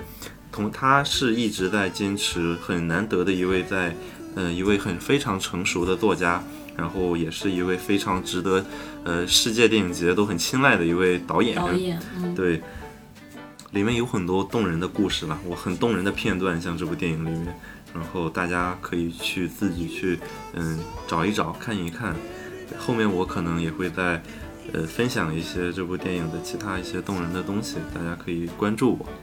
[0.50, 3.96] 同他是一直在坚持，很难得的一位在，
[4.36, 6.42] 嗯、一位很非常成熟的作家，
[6.76, 8.64] 然后也是一位非常值得，
[9.04, 11.56] 呃，世界电影节都很青睐的一位导演。
[11.56, 12.62] 导演，嗯，对，
[13.72, 17.54] 里面有很多动人的故事了，我很动人的片段，像这部电影里面，
[17.94, 20.18] 然后大家可以去自己去，
[20.54, 22.14] 嗯，找一找，看一看。
[22.78, 24.20] 后面我可能也会在，
[24.74, 29.06] 呃，分享一些这部电影的其他一些动人的东西，大家可以关注我。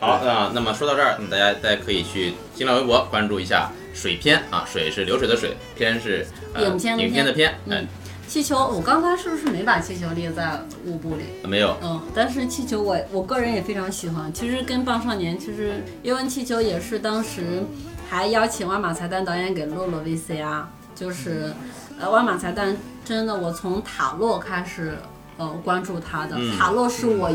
[0.00, 7.86] 好啊、那么说到这儿，大家大家可以去新浪微博关注一下水片啊，水是流水的水，片是、呃、影片的影片的片，嗯嗯、
[8.26, 11.22] 气球，我刚才是不是没把气球列在五部里？
[11.46, 14.32] 没有，嗯，但是气球我我个人也非常喜欢。
[14.32, 17.62] 其实跟棒少年，其实因为气球也是当时
[18.10, 20.64] 还邀请万马才旦导演给录了 VCR，
[20.96, 21.52] 就是
[22.00, 22.74] 呃万马才旦
[23.08, 24.98] 真的我从塔洛开始
[25.38, 27.30] 呃关注他的，嗯塔洛是我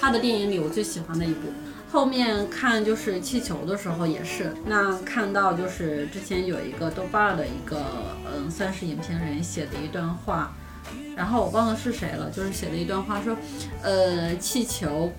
[0.00, 1.48] 他的电影里我最喜欢的一部。
[1.90, 7.82] 后面看就是气球的时候也是，那看到就是之前有一个豆瓣儿的一个
[8.32, 10.52] 嗯算是影评人写的一段话，
[11.16, 13.36] 然后我忘了是谁了，就是写了一段话说，
[13.82, 15.12] 呃，气球，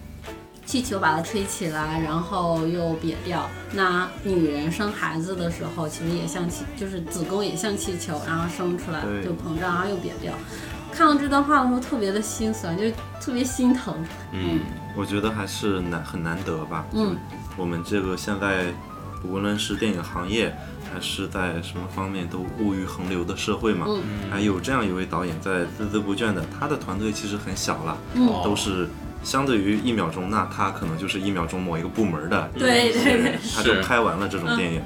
[0.65, 3.49] 气球把它吹起来，然后又瘪掉。
[3.73, 10.33] 那女人生孩子的时候，其实也像气，就是子宫也像气球，然后生出来就膨胀，然后又瘪掉。
[10.93, 12.83] 看到这段话的时候，特别的心酸，就
[13.19, 13.95] 特别心疼。
[14.31, 14.59] 嗯，
[14.95, 16.85] 我觉得还是难很难得吧。
[16.93, 17.15] 嗯，
[17.57, 18.65] 我们这个现在
[19.23, 20.53] 无论是电影行业，
[20.93, 28.89] 还是在什么方面都物欲横流的社会嘛，嗯还有这样一位导演在孜孜不倦的，他的团队其实很小了，嗯哦都是
[29.23, 34.81] 相对于一秒钟，那他可能就是一秒钟某一个部门的对对对，他就拍完了这种电影。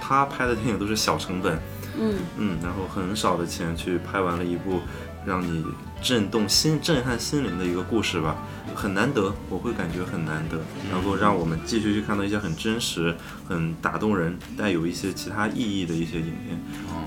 [0.00, 1.58] 他拍的电影都是小成本，
[1.98, 2.14] 嗯。
[2.36, 4.80] 嗯，然后很少的钱去拍完了一部
[5.24, 5.64] 让你
[6.02, 8.36] 震动心、震撼心灵的一个故事吧，
[8.74, 10.58] 很难得，我会感觉很难得，
[10.90, 13.14] 能够让我们继续去看到一些很真实、
[13.48, 16.60] 很打动人、带有一些其他意义的一些影片。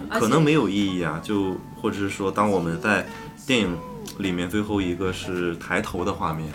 [0.10, 3.06] 可能没有意义啊，就或者是说，当我们在
[3.46, 3.78] 电影
[4.20, 6.52] 里面最后一个是抬头的画面，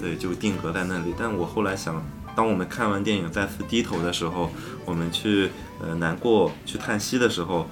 [0.00, 1.14] 对，就定格在那里。
[1.18, 4.50] 但我后来想，当我们看完电影再次低头的时候，
[4.84, 7.68] 我们去呃难过、去叹息的时候，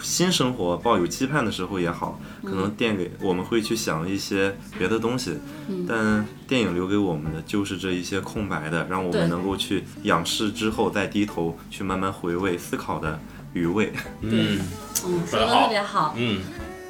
[0.00, 5.38] 新生活抱有期盼的时候也好，可能电给我们会去想一些别的东西，
[5.86, 13.20] 但电影留给我们的就是这一些空白的，让我们能够去仰视之后再低头去慢慢回味思考的
[13.52, 13.92] 余味。
[14.22, 14.60] 嗯
[15.04, 16.14] 嗯，说的特别好。
[16.16, 16.40] 嗯，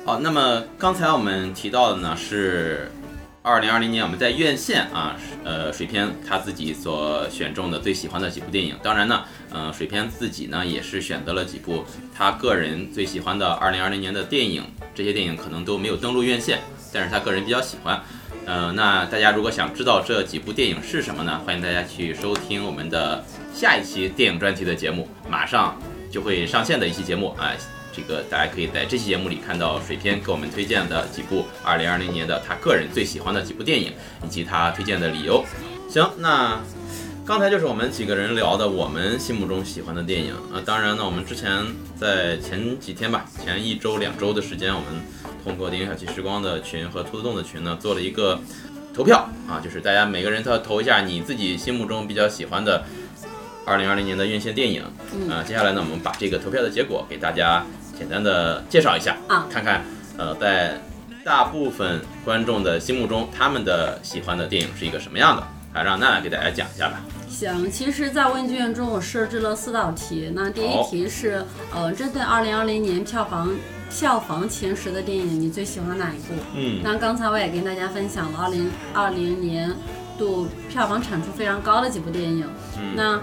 [0.05, 2.91] 好，那么刚才我们提到的呢是
[3.41, 8.75] 二零二零年我们在院线啊，呃，水片他自己所选中的最喜欢的几部电影。
[8.83, 16.59] 当然呢，呃，水片自己呢也是选择了几部他个人最喜欢的二零二零年的电影，这些电影可能都没有登陆院线，
[16.93, 18.03] 但是他个人比较喜欢。
[18.45, 21.41] 呃，那大家如果想知道这几部电影是什么呢？
[21.47, 27.53] 欢迎大家去收听我们的下一期电影专题的节目，马上就会上线的一期节目啊。
[27.93, 33.93] 这个大家可以在这期节目里看到水片给我们推荐的几部2020年的他个人最喜欢的几部电影，
[34.25, 35.45] 以及他推荐的理由。
[35.89, 36.61] 行，那
[37.25, 40.61] 刚才就是我们几个人聊的我们心目中喜欢的电影啊。
[40.65, 41.65] 当然呢，我们之前
[41.97, 44.89] 在前几天吧，前一周两周的时间，我们
[45.45, 48.41] 通过电影小七时光的群和兔子洞的群呢，做了一个
[48.95, 52.85] 投票啊，就是大家每个人都要投一下你自己心目中比较喜欢的
[53.67, 54.83] 2020年的院线电影。
[55.31, 57.65] 啊，接下来呢，我们把这个投票的结果给大家
[58.03, 59.81] 简单的介绍一下啊看看
[60.19, 60.77] 呃，在
[61.25, 65.85] 大部分观众的心目中，他们的喜欢的电影是一个什么样的啊？
[65.85, 67.01] 让娜娜给大家讲一下吧。
[67.29, 70.33] 行，其实，在问卷中我设置了四道题。
[70.35, 73.49] 那第一题是，呃，针对二零二零年票房
[73.89, 76.35] 票房前十的电影，你最喜欢哪一部？
[76.57, 79.71] 嗯那刚才我也跟大家分享了二零二零年
[80.19, 82.45] 度票房产出非常高的几部电影。
[82.77, 83.21] 嗯那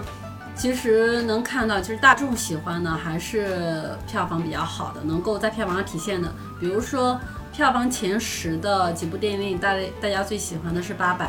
[0.54, 6.30] 其实能看到，其实大众喜欢的还是票房比较好的，能够在票房上体现的。
[6.60, 7.18] 比如说，
[7.50, 11.24] 票房前十的几部电影，大大家最喜欢的是《八佰》。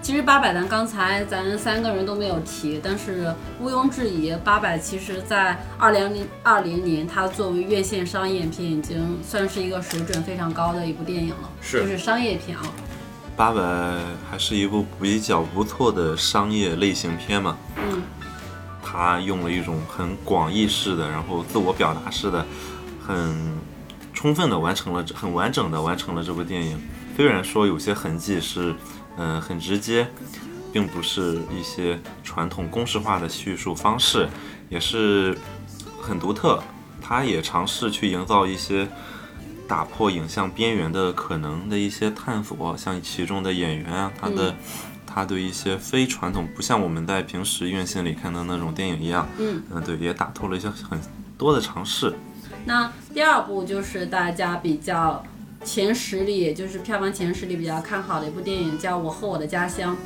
[0.00, 12.62] 其实《八佰》咱刚才咱三个人都没有提，但是毋庸置疑，《八佰》其实在二零零二零年，它作为院线商业片，已经算是一个水准非常高的一部电影了，是就是商业片啊。
[13.34, 13.60] 八佰
[14.30, 17.56] 还是一部比较不错的商业类型片嘛。
[17.76, 18.00] 嗯。
[18.88, 22.46] 他用了一种很广义式的，然后自我表达式的，
[23.04, 23.58] 很
[24.14, 26.80] 充分的完成了，很完整的完成了这部电影。
[27.16, 28.72] 虽然说有些痕迹是，
[29.16, 30.06] 嗯，很直接，
[30.72, 34.28] 并不是一些传统公式化的叙述方式，
[34.68, 35.36] 也是
[36.00, 36.62] 很独特。
[37.02, 38.88] 他也尝试去营造一些
[39.66, 44.54] 打破影像边缘的可能的一些探索，像其中的演员啊，他的。
[45.16, 51.00] 他对一些非传统，不像我们在平时院线里看的那种电影一样，嗯嗯，对，也打透了一些很
[51.38, 52.12] 多的尝试。
[52.66, 55.24] 那第二部就是大家比较
[55.64, 59.96] 前十里，也就是票房前十里比较看好的一部电影，叫《我和我的家乡》。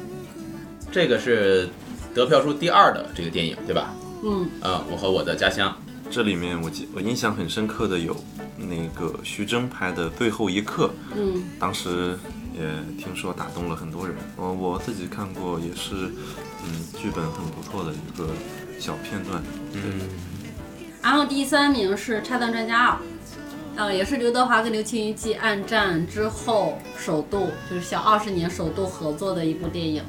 [0.93, 1.69] 这个是
[2.15, 3.93] 得票数第二的这个电影，对吧？
[4.23, 5.77] 嗯，呃，我和我的家乡。
[6.09, 8.17] 这里面我记我印象很深刻的有
[8.57, 12.17] 那个徐峥拍的《最后一刻》，嗯，当时。
[12.61, 12.69] 也
[13.03, 15.95] 听说打动了很多人，我我自己看过，也是，
[16.63, 18.29] 嗯，剧本很不错的一个
[18.79, 19.43] 小片段。
[19.73, 20.01] 嗯。
[21.03, 22.93] 然后第三名是《拆弹专家二》，
[23.77, 30.03] 呃，也是刘德华跟刘青云继《暗战》之后首度就是小二十年首度合作的一部电影。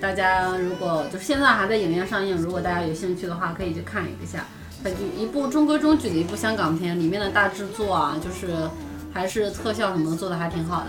[0.00, 4.44] 大家如果就是现在还在影院上映，如果大家有兴趣的话，可以去看一下。
[4.82, 8.68] 它就一部中规中矩的一部香港片，里面的大制作啊，就是
[9.14, 10.86] 还是特效什么做的还挺好的。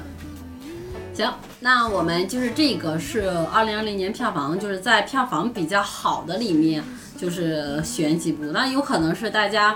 [1.13, 6.83] 行，那我们就是这个是二零二零年票房，就是在票房比较好的里面，
[7.17, 8.45] 就是选几部。
[8.45, 9.75] 那有可能是大家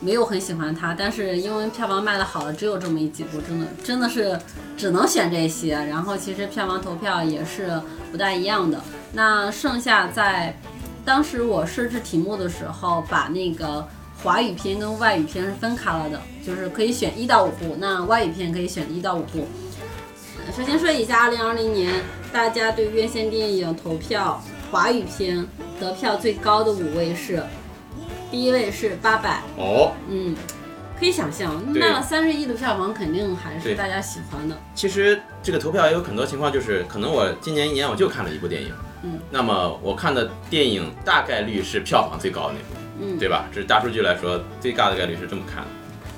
[0.00, 4.38] 没有很喜欢它，但是因为票房卖的好的只有这么一几部，真的真的是
[4.76, 5.72] 只能选这些。
[5.72, 7.80] 然后其实票房投票也是
[8.12, 8.78] 不大一样的。
[9.12, 10.54] 那剩下在
[11.02, 13.88] 当时我设置题目的时候，把那个
[14.22, 19.46] 华语片跟外语片是分开了的，就是可以选一到五部，那外语片可以选一到五部。
[20.52, 21.92] 首先说一下，二零二零年
[22.32, 25.44] 大家对院线电影投票，华语片
[25.80, 27.42] 得票最高的五位是，
[28.30, 30.34] 第一位是八佰哦，嗯，
[30.98, 34.56] 可以想象，卖了三十亿的票房，肯定还是大家喜欢的。
[34.74, 43.46] 其实这个投票也有很多情况，就是可能我今年一年我就看了一部电影，嗯，那么我看的电影大概率是票房最高的那部，嗯，对吧？
[43.52, 45.68] 这是大数据来说，最大的概率是这么看的。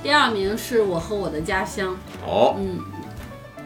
[0.02, 2.80] 第二名是我和我的家乡，哦，嗯。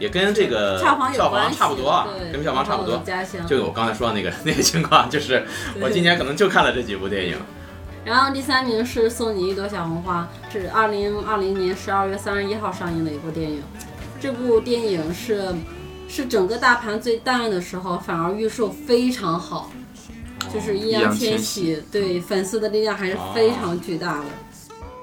[0.00, 1.12] 也跟这个票房
[1.52, 3.00] 差不多啊，跟票房差不多。
[3.46, 5.44] 就我刚才说的那个 那个情况，就是
[5.80, 7.36] 我今年可能就看了这几部电影。
[8.02, 13.62] 然后第三名是送你一朵小红花，是二零二零年十二月三十一号上映的一部电影。
[14.18, 15.54] 这部电影是
[16.08, 19.70] 是整个大盘最淡的时候，反而预售非常好，
[20.52, 24.24] 就是易烊千玺对粉丝的力量还是非常巨大的。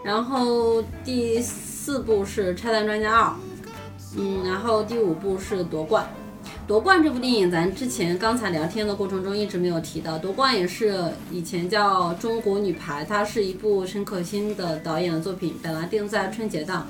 [0.04, 3.26] 然后第四部是《拆弹专家二》。
[4.18, 6.08] 嗯，然后第五部是夺冠，
[6.66, 16.88] 夺冠这部电影咱之前刚才聊天的过程中一直没有提到，夺冠也是以前叫中国女排，它是一部陈可辛的导演的作品，本来定在春节档，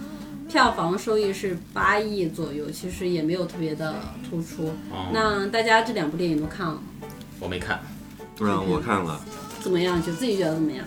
[0.47, 3.95] 票房收益是八亿左右，其实也没有特别的
[4.29, 4.71] 突出。
[5.11, 6.81] 那大家这两部电影都看了吗？
[7.41, 7.81] 我没看，
[8.37, 9.19] 不然我看了，
[9.59, 10.01] 怎么样？
[10.01, 10.85] 就自己觉得怎么样？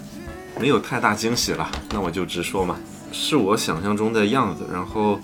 [0.58, 2.76] 没有太大惊喜了，那我就直说嘛，
[3.12, 5.20] 是我想象中的样子，然后。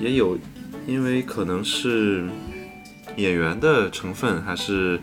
[0.00, 0.38] 也有，
[0.86, 2.28] 因为可能是
[3.16, 5.00] 演员的成分，还是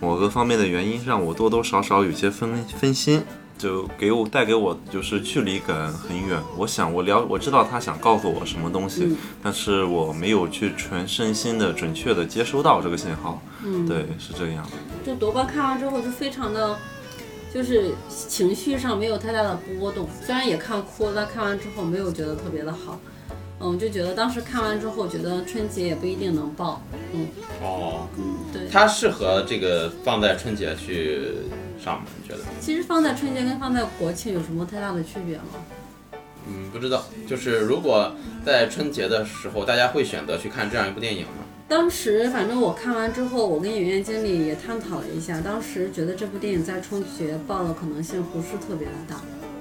[0.00, 3.22] 某个方面的原因，让我多多少少有些分分心，
[3.58, 6.40] 就给我带给我就是距离感很远。
[6.56, 13.42] 我想我了，我知道他想告诉我什么东西，但是我没有去全身心的准确的接收到这个信号。
[13.62, 14.70] 嗯，对，是这样的。
[15.04, 16.76] 就夺冠看完之后就非常的，
[17.52, 22.98] 就是情绪上没有太大的波动，虽然也看哭了，但看完之后没有觉得特别的好。
[23.62, 26.82] 嗯，就觉得当时看完之后，觉得春节也不一定能报。
[27.12, 27.26] 嗯，
[27.62, 31.28] 哦，嗯，对，它适合这个放在春节去
[31.78, 32.06] 上吗？
[32.20, 32.40] 你觉得？
[32.58, 35.42] 其实放在春节跟放在国庆有什么太大的区别吗？
[36.48, 37.04] 嗯，不知道。
[37.28, 38.10] 就是如果
[38.46, 41.44] 在春节的时候，大家会选择去看这样一部电影吗？
[41.68, 49.20] 当时反正我看完之后，我跟影院经理也探讨了一下，当时觉得这部电影在春节爆的可能性不是特别的大，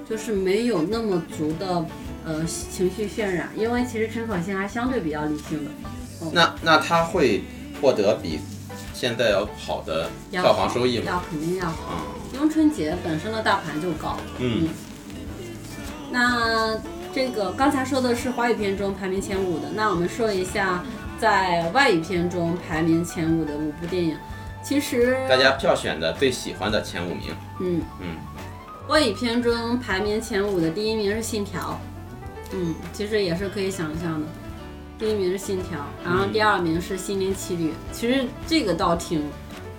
[0.10, 1.86] 就是没有那么足的。
[2.26, 5.72] 呃，情绪渲染，因为其实陈可辛还相对比较理性的。
[6.34, 7.44] 那那他会
[7.82, 8.40] 获得比
[8.94, 11.06] 现在要好的票房收益吗？
[11.08, 11.76] 要肯定要好。
[11.92, 12.20] 嗯。
[12.34, 14.18] 因为春节本身的大盘就高。
[14.38, 14.70] 嗯，
[16.12, 16.78] 那
[17.12, 20.84] 这个刚才说的是华语片中排名前五的，那我们说一下
[21.18, 24.16] 在外语片中排名前五的五部电影。
[24.62, 28.18] 其实大家票选的最喜欢的前五名，嗯嗯，
[28.88, 31.80] 外语片中排名前五的第一名是《信条》，
[32.52, 34.28] 嗯，其实也是可以想象的。
[34.98, 37.70] 第一名是《信条》，然后第二名是《心灵奇旅》。
[37.92, 39.24] 其实这个倒挺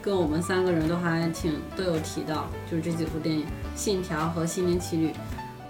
[0.00, 3.44] 跟我们三个人都还挺都有提到，就是这几部电影
[3.74, 5.08] 《信条》和《心灵奇旅》。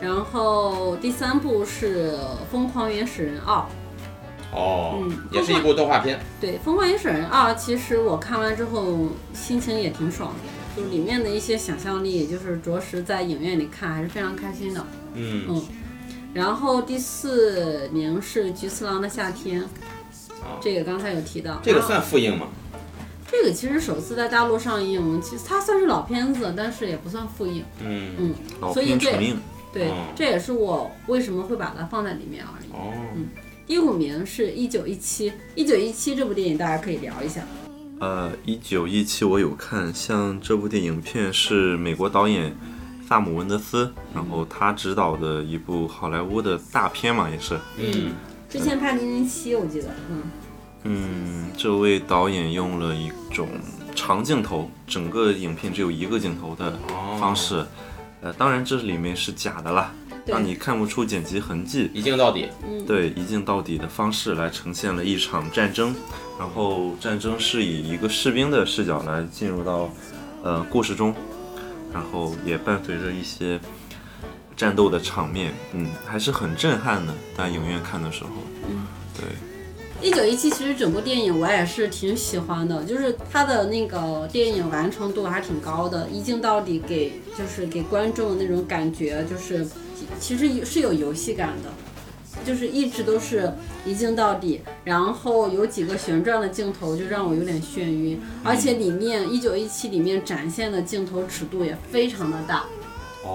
[0.01, 2.13] 然后第三部是
[2.51, 3.55] 《疯狂原始人二》。
[4.53, 10.33] 哦，嗯也是一部动画片，对，《疯狂原始人二》其实我看完之后心情也挺爽
[10.77, 14.85] 的，就里面的一些想象力，就是着实在影院里看还是非常开心的。
[15.15, 15.63] 嗯，嗯，
[16.33, 19.63] 然后第四名是《菊次郎的夏天》，
[20.61, 21.61] 这个刚才有提到。
[21.63, 22.47] 这个算复映吗？
[23.31, 27.65] 这个其实首次在大陆上映，其实它算是老片子，但是也不算复映。
[27.81, 29.37] 嗯，嗯，老所以这片重映，
[29.73, 32.73] 对哦，这也是我为什么会把它放在里面而已。
[32.73, 32.93] 哦，
[33.67, 37.47] 第五名是一九一七，一九一七这部电影大家可以聊一下。
[38.01, 42.53] 呃，一九一七我有看，像这部电影片是美国导演
[43.11, 47.59] 萨姆文德斯，然后他执导的一部好莱坞的大片嘛，也是。
[47.77, 48.13] 嗯，
[48.49, 50.23] 之前拍零零七，我记得，嗯，
[50.85, 53.49] 嗯，这位导演用了一种
[53.97, 56.73] 长镜头，整个影片只有一个镜头的
[57.19, 57.67] 方式。
[58.21, 59.93] 呃，当然这里面是假的啦，
[60.25, 61.91] 让你看不出剪辑痕迹。
[61.93, 62.49] 一镜到底，
[62.87, 65.93] 对一镜到底的方式来呈现了一场战争，
[66.39, 69.91] 然后战争是以一个士兵的视角来进入到
[70.45, 71.13] 呃故事中，
[71.93, 73.59] 然后也伴随着一些
[74.57, 77.15] 战斗的场面，嗯，还是很震撼的。
[77.37, 78.31] 在影院看的时候，
[78.69, 78.87] 嗯，
[79.17, 89.67] 对，一九一七其实整部电影我也是挺喜欢的，就是它的那个电影完成度还挺高的，一镜到底给就是给观众的那种感觉，就是
[90.19, 91.71] 其实是有游戏感的。
[92.45, 93.53] 就是一直都是
[93.85, 102.65] 一镜到底，然后有几个旋转的镜头就让我有点眩晕，而且里面一九一七里面展现的镜头尺度也非常的大，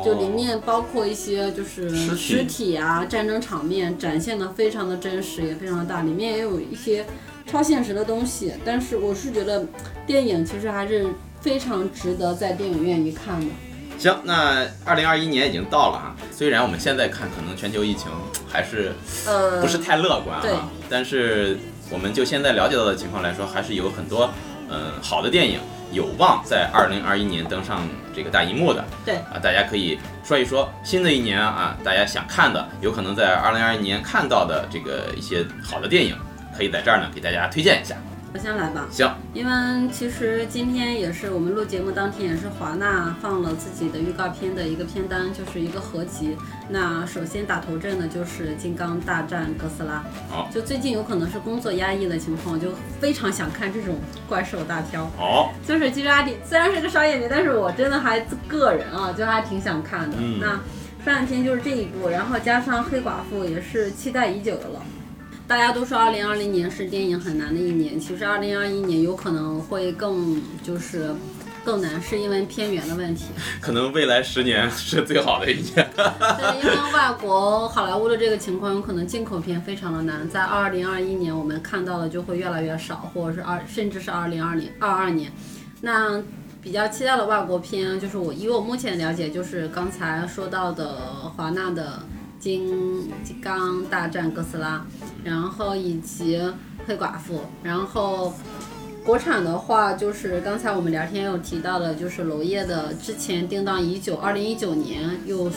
[0.04, 7.06] 就里面包括一些就是尸体啊、战争场面展现的非常的真实，也非常的大，里面也有一些
[7.46, 8.54] 超现实的东西。
[8.64, 9.68] 但是我是觉得
[10.08, 11.08] 电影其实还是
[11.42, 13.48] 非常值得在电影院一看的。
[13.98, 18.12] 行，那二零二一年已经到了啊，虽然我们现在看可能全球疫情
[18.52, 18.94] 还是
[19.26, 21.58] 呃，不是太乐观对啊，但是
[21.90, 24.30] 我们就现在了解到的情况来说，还是有很多
[24.70, 25.60] 嗯、呃好的电影
[25.92, 28.84] 有望在二零二一年登上这个大荧幕的。
[29.06, 36.16] 对啊，大家可以说一说新的一年啊，大家想看的，有可能在二零二一年看到的这个一些好的电影，
[36.56, 37.96] 可以在这儿呢给大家推荐一下。
[38.36, 38.86] 我先来吧。
[38.92, 46.36] 行，因为其实今天也是我们录节目当天，也是华纳放了自己的预告片的一个片单，就是一个合集。
[46.68, 50.04] 那首先打头阵的就是《金刚大战哥斯拉》。
[50.30, 53.96] 好就最近有可能是工作压抑的情况，就非常想看这种
[54.28, 55.10] 怪兽大挑。
[55.16, 58.20] 好，就是其实阿迪，虽然是个商业片，但是我真的还
[58.50, 60.18] 个人啊，就还挺想看的。
[60.20, 60.60] 嗯那
[61.06, 64.82] 商业片就是这一部，然后加上黑寡妇也是期待已久的了。
[65.48, 71.14] 大家都说二零二零年是电影很难的一年，其实二零二一年有可能会更就是
[71.64, 73.26] 更难，是因为片源的问题。
[73.62, 75.88] 可能未来十年是最好的一年。
[75.96, 85.32] 对，因为外国好莱坞的这个情况，有可能进口片非常的难，在二零二一年我们看到的就会越来越少，或者是二甚至是二零二零二二年。
[85.82, 86.24] 那
[86.60, 90.98] 比较期待的外国片，就是我以我目前了解，就是刚才说到的
[91.38, 92.00] 华纳的
[92.40, 94.86] 金金刚大战哥斯拉，
[95.24, 96.42] 然后以及
[96.86, 98.34] 黑寡妇，然后。
[99.06, 105.48] 国产的话，就是刚才我们聊天有提到的，就是娄烨的之前定档已久，二零一九年又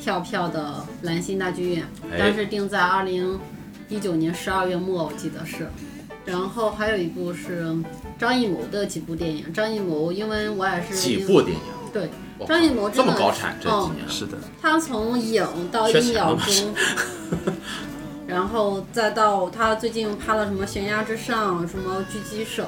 [0.00, 1.84] 跳票的蓝星大剧院，
[2.18, 3.38] 但是定在二零
[3.88, 5.68] 一九年十二月末，我记得是。
[6.24, 7.72] 然后还有一部是
[8.18, 12.10] 张艺谋的几部电影，张艺谋因为我也是几部电影，对
[12.46, 16.74] 张艺谋这么高产这几嗯年，是的，他从影到缺一秒钟，
[18.26, 22.64] 然后再到他最近拍了什么《悬崖之上》、什么《狙击手》，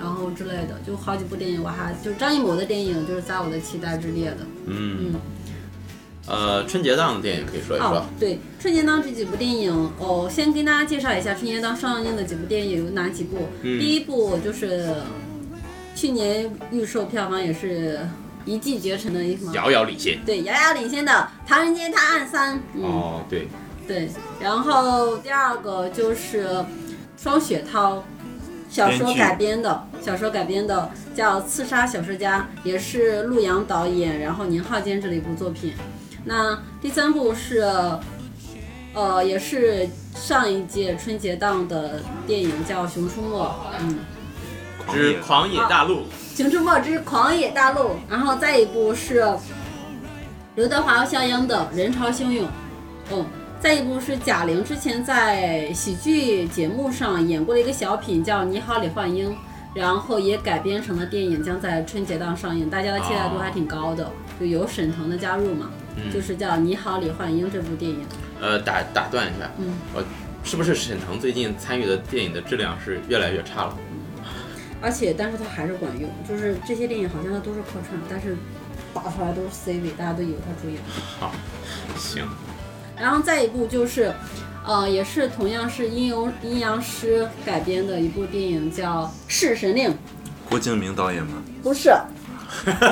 [0.00, 4.38] 然后之类的，就好几部电影，我还就张艺谋的电影就是在我的期待之列的。
[4.66, 5.14] 嗯，
[6.26, 13.36] 呃，春节档的电影可以说一说哦。，对，春节档这几部电影，哦，先跟大家介绍一下春节档上映的几部电影有哪几部。
[13.62, 14.94] 嗯第一部就是
[15.94, 18.00] 去年预售票房也是
[18.44, 19.52] 一骑绝尘的一什么？
[19.54, 20.24] 遥遥领先。
[20.24, 21.12] 对，遥遥领先的
[21.48, 22.56] 《唐人街探案三》。
[22.74, 23.48] 嗯，哦，对，
[23.86, 24.08] 对，
[24.40, 26.64] 然后第二个就是
[27.16, 28.04] 双雪涛
[28.68, 35.74] 小说改编的，小说改编的叫《刺杀小说家》，也是陆阳导演，然后宁浩监制的一部作品。
[36.24, 37.60] 那第三部是，
[38.94, 43.44] 呃，也是上一届春节档的电影，叫《熊出没》。
[43.80, 43.98] 嗯，
[44.92, 46.00] 之狂野大陆，
[46.34, 47.80] 《熊出没之狂野大陆》，
[48.10, 49.24] 然后再一部是
[50.56, 52.44] 刘德华和肖央的《人潮汹涌》，
[53.12, 53.24] 嗯，
[53.60, 59.30] 再一部是贾玲之前在喜剧节目上演过的一个小品叫《你好，李焕英》，
[59.74, 64.10] 然后也改编成了电影，将在春节档上映，大家的期待度还挺高的，
[64.40, 65.70] 就有沈腾的加入嘛，
[66.12, 68.04] 就是叫《你好，李焕英》这部电影，
[68.40, 70.02] 呃，打打断一下，嗯，我
[70.42, 73.76] 是不是沈腾最近参与的电影的质量是越来越差了？
[74.84, 78.36] 而且但是它还是管用，就是这些电影好像它都是客串，但是
[78.92, 80.78] 打出来都是 C 位，大家都以为他主演。
[81.18, 81.32] 好，
[81.96, 82.22] 行，
[83.00, 84.12] 然后再一部就是，
[84.62, 89.88] 呃，也是同样是阴阳阴阳师改编的一部电影，叫《弑神令》。
[90.50, 91.42] 郭敬明导演吗？
[91.62, 91.90] 不是，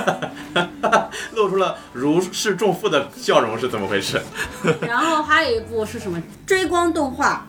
[1.34, 4.18] 露出了如释重负的笑容，是怎么回事？
[4.80, 6.20] 然后还有一部是什么？
[6.46, 7.46] 追光动画。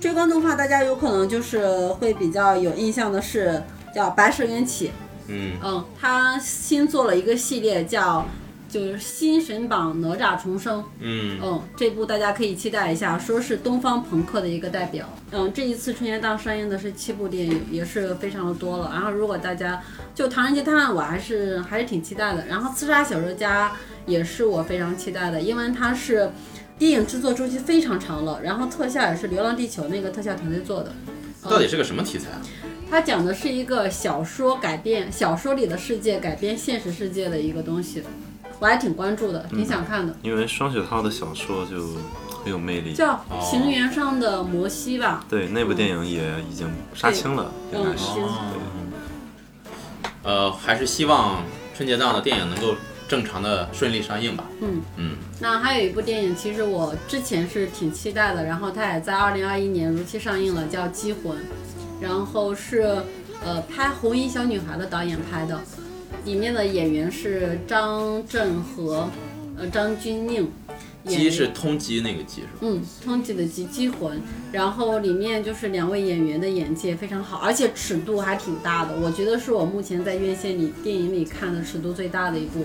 [0.00, 3.62] 追光动画大家有可能就是会比较有印象的是
[3.94, 4.88] 叫《白蛇缘起》。
[5.28, 8.26] 嗯，嗯，他新做了一个系列叫。
[8.68, 15.06] 就是《新神榜哪吒重生》，嗯，嗯，这部大家可以期待一下，说是东方朋克的一个代表。
[15.30, 18.88] 嗯，这一次春节档上映的是七部电影，也是非常的多了。
[18.90, 19.82] 然后如果大家
[20.14, 22.46] 就《唐人街探案》，我还是还是挺期待的。
[22.46, 23.68] 然后《刺杀小说家》
[24.06, 26.30] 也是我非常期待的，因为它是
[26.78, 30.94] 电影制作周期非常长了，然后特效也是《流浪地球》那个特效团队做的。
[31.42, 32.40] 到底是个什么题材啊？
[32.92, 38.02] 它讲的是一个小说改编，小说里的世界改编现实世界的一个东西，
[38.58, 40.14] 我还挺关注的，挺想看的。
[40.20, 41.78] 因为双雪涛的小说就
[42.44, 42.92] 很有魅力。
[42.92, 43.14] 叫
[43.50, 46.20] 《平原上的摩西》吧，对，那部电影也
[46.50, 48.04] 已经杀青了，嗯应该是。
[48.04, 48.20] 是
[50.24, 51.42] 呃，还是希望
[51.74, 52.74] 春节档的电影能够
[53.08, 54.44] 正常的顺利上映吧。
[54.60, 61.38] 嗯嗯，那还有一部电影，其实我之前是挺期待的，然后它也在二零二一年如期上映了，叫《机魂》，
[62.02, 62.82] 然后是
[63.44, 65.60] 呃拍《红衣小女孩》的导演拍的，
[66.24, 69.08] 里面的演员是张震和
[69.56, 70.46] 呃张钧甯。
[71.04, 72.52] 演鸡是通缉那个鸡是吧？
[72.60, 74.20] 嗯，通缉的缉鸡魂，
[74.52, 82.64] 然后里面就是两位演员的演技也非常好，而且尺度还挺大的，我觉得是我目前在院线里电影里看的尺度最大的一部。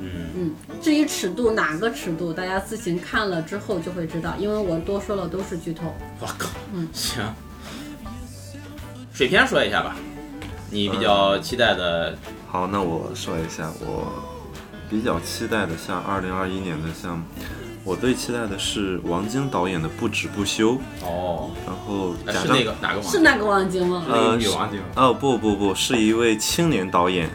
[0.00, 0.50] 嗯，嗯，
[0.82, 5.94] 至于尺度哪个尺度，大家自行看了之后就会知道，因为我多说了都是剧透。
[6.18, 7.22] 我靠，嗯行。
[9.20, 9.94] 水片说一下吧，
[10.70, 12.16] 你比较期待的，
[12.50, 14.10] 好，那我说一下，我
[14.88, 17.22] 比较期待的，像二零二一年的，像
[17.84, 23.10] 我最期待的是王晶导演的《不止不休》，哦，然后呃是贾樟那个哪个王？
[23.10, 24.02] 是那个王晶吗？
[24.08, 24.80] 呃是女王晶。
[24.96, 27.28] 哦不不不，是一位青年导演，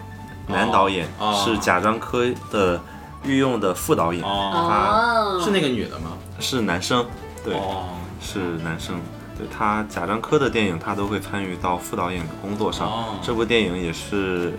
[0.47, 2.81] 男导演，哦是贾樟柯的
[3.23, 6.17] 御用的副导演，哦，哦，是那个女的吗？
[6.39, 7.05] 是男生，
[7.43, 8.99] 对，哦，是男生。
[9.38, 12.88] 对他贾樟柯的电影，他都会参与到副导演的工作上。
[12.88, 14.53] 哦这部电影也是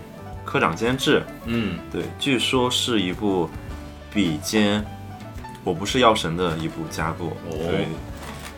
[0.45, 3.49] 科长监制，嗯，对，据说是一部
[4.12, 4.81] 比肩
[5.64, 7.87] 《我不是药神》的一部佳作，哦对，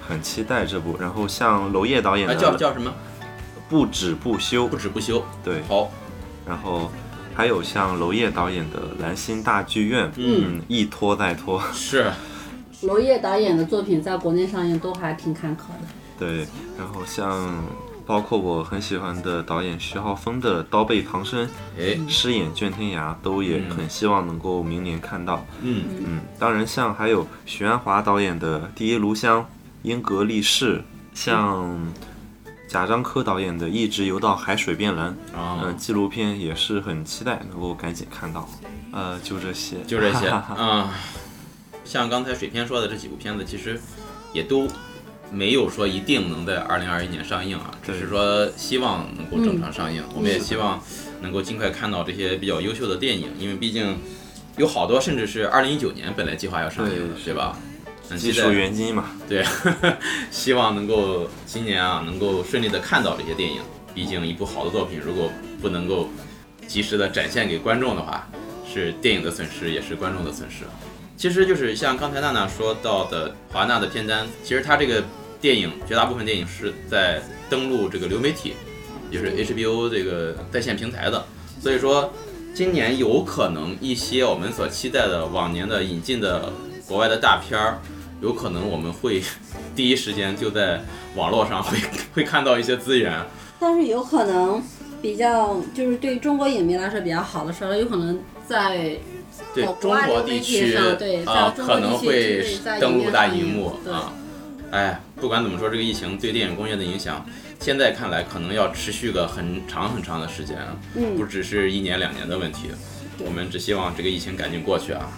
[0.06, 0.96] 很期待这部。
[1.00, 2.92] 然后像娄烨导演啊，的《叫叫什么？
[3.68, 5.24] 不止不休不》，止不休。
[5.44, 5.90] 对，好，
[6.46, 6.90] 然后
[7.34, 12.10] 还有像娄烨导演的《兰心大剧院》，嗯一拖再拖，是，
[12.82, 15.88] 娄烨导演的作品在国内上映都还挺坎坷的。
[16.18, 16.46] 对，
[16.76, 17.62] 然后像
[18.06, 21.46] 包括我很喜欢的导演徐浩峰的《刀背藏身》
[21.78, 25.44] 哎，《狮眼卷天涯》，都也嗯很希望能够明年看到。
[25.60, 29.40] 嗯，嗯，当然像还有许鞍华导演的《第一炉香》
[29.82, 30.78] 《英格力士》，
[31.12, 31.92] 像
[32.66, 38.48] 贾樟柯导演的《一直游到海水变蓝》啊嗯，，纪录片也是很期待能够赶紧看到。
[38.90, 40.90] 呃，就这些，就这些 啊。
[41.84, 43.80] 像刚才水片说的这几部片子，其实
[44.32, 44.66] 也都
[45.30, 50.02] 没有说一定能在二零二一年上映啊，只是说希望能够正常上映。
[50.14, 50.82] 我们也希望
[51.20, 53.96] 能够尽快看到这些比较优秀的电影，因为毕竟
[54.56, 57.58] 有好多甚至是二零一九年本来计划要上映的，对对吧？
[58.08, 59.04] 很技术原金嘛。
[59.28, 59.44] 对，
[60.30, 63.60] 希望能够今年啊能够顺利的看到这些电影。
[63.94, 66.08] 毕竟一部好的作品，如果不能够
[66.66, 68.28] 及时的展现给观众的话，
[68.72, 70.64] 是电影的损失，也是观众的损失。
[71.16, 75.02] 其实就是像刚才娜娜说到的华纳的片单，其实它这个
[75.40, 78.54] 电影绝大部分电影是在登录这个流媒体，
[79.10, 81.24] 也就是 HBO 这个在线平台的，
[81.60, 82.12] 所以说
[82.54, 86.52] 今年有可能一些我们所期待的往年的引进的
[86.86, 87.78] 国外的大片儿，
[88.20, 89.22] 有可能我们会
[89.76, 90.82] 第一时间就在
[91.14, 91.78] 网络上会
[92.14, 93.24] 会看到一些资源，
[93.60, 94.60] 但是有可能
[95.00, 98.96] 比较就是对中国影迷来说比较好的时候，有可能在
[99.54, 104.12] 对哦中国地区啊在，中国可能地区会登陆大荧幕啊。
[104.70, 107.24] 哎，不管怎么说，这个疫情对电影工业的影响，
[107.58, 112.68] 现在看来可能要持续个很长很长的时间啊，不嗯，只是一年两年的问题。
[113.18, 115.08] 我们只希望这个疫情赶紧过去啊，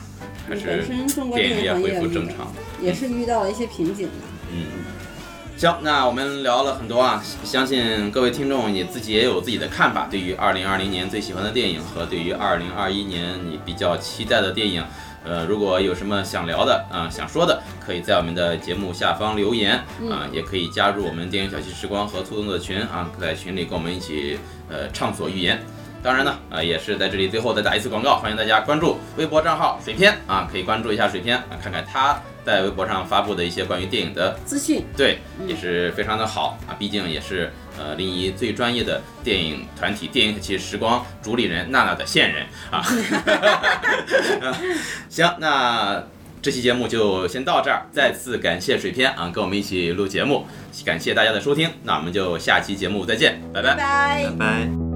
[0.49, 0.87] 还本是
[1.35, 2.53] 电影业恢复正常。
[2.81, 4.13] 也是遇到了一些瓶颈的。
[4.53, 4.67] 嗯，
[5.57, 14.85] 行，那我们聊了很多啊，相信各位听众你自己也有自己的看法，对于二零二零年最喜欢的电影和对于二零二一年你比较期待的电影。
[15.25, 19.77] 呃，如果有什么想聊的啊、想说的，可以在我们的节目下方留言
[20.11, 25.61] 啊、也可以加入我们电影小憩时光和兔动的群啊，在群里跟我们一起呃畅所欲言。
[26.03, 42.83] 当然呢，啊、也是在这里最后再打一次广告，欢迎大家关注微博账号水片啊，可以关注一下水片啊，看看他在微博上发布的一些关于电影的资讯，对，也是非常的好啊，毕竟也是呃临沂最专业的电影团体电影可期时光主理人娜娜的线人啊。
[45.11, 46.03] 行，那
[46.41, 50.47] 这期节目就先到这儿，再次感谢水片啊跟我们一起录节目，
[50.83, 54.90] 感谢大家的收听，那我们就下期节目再见，拜拜拜拜拜拜。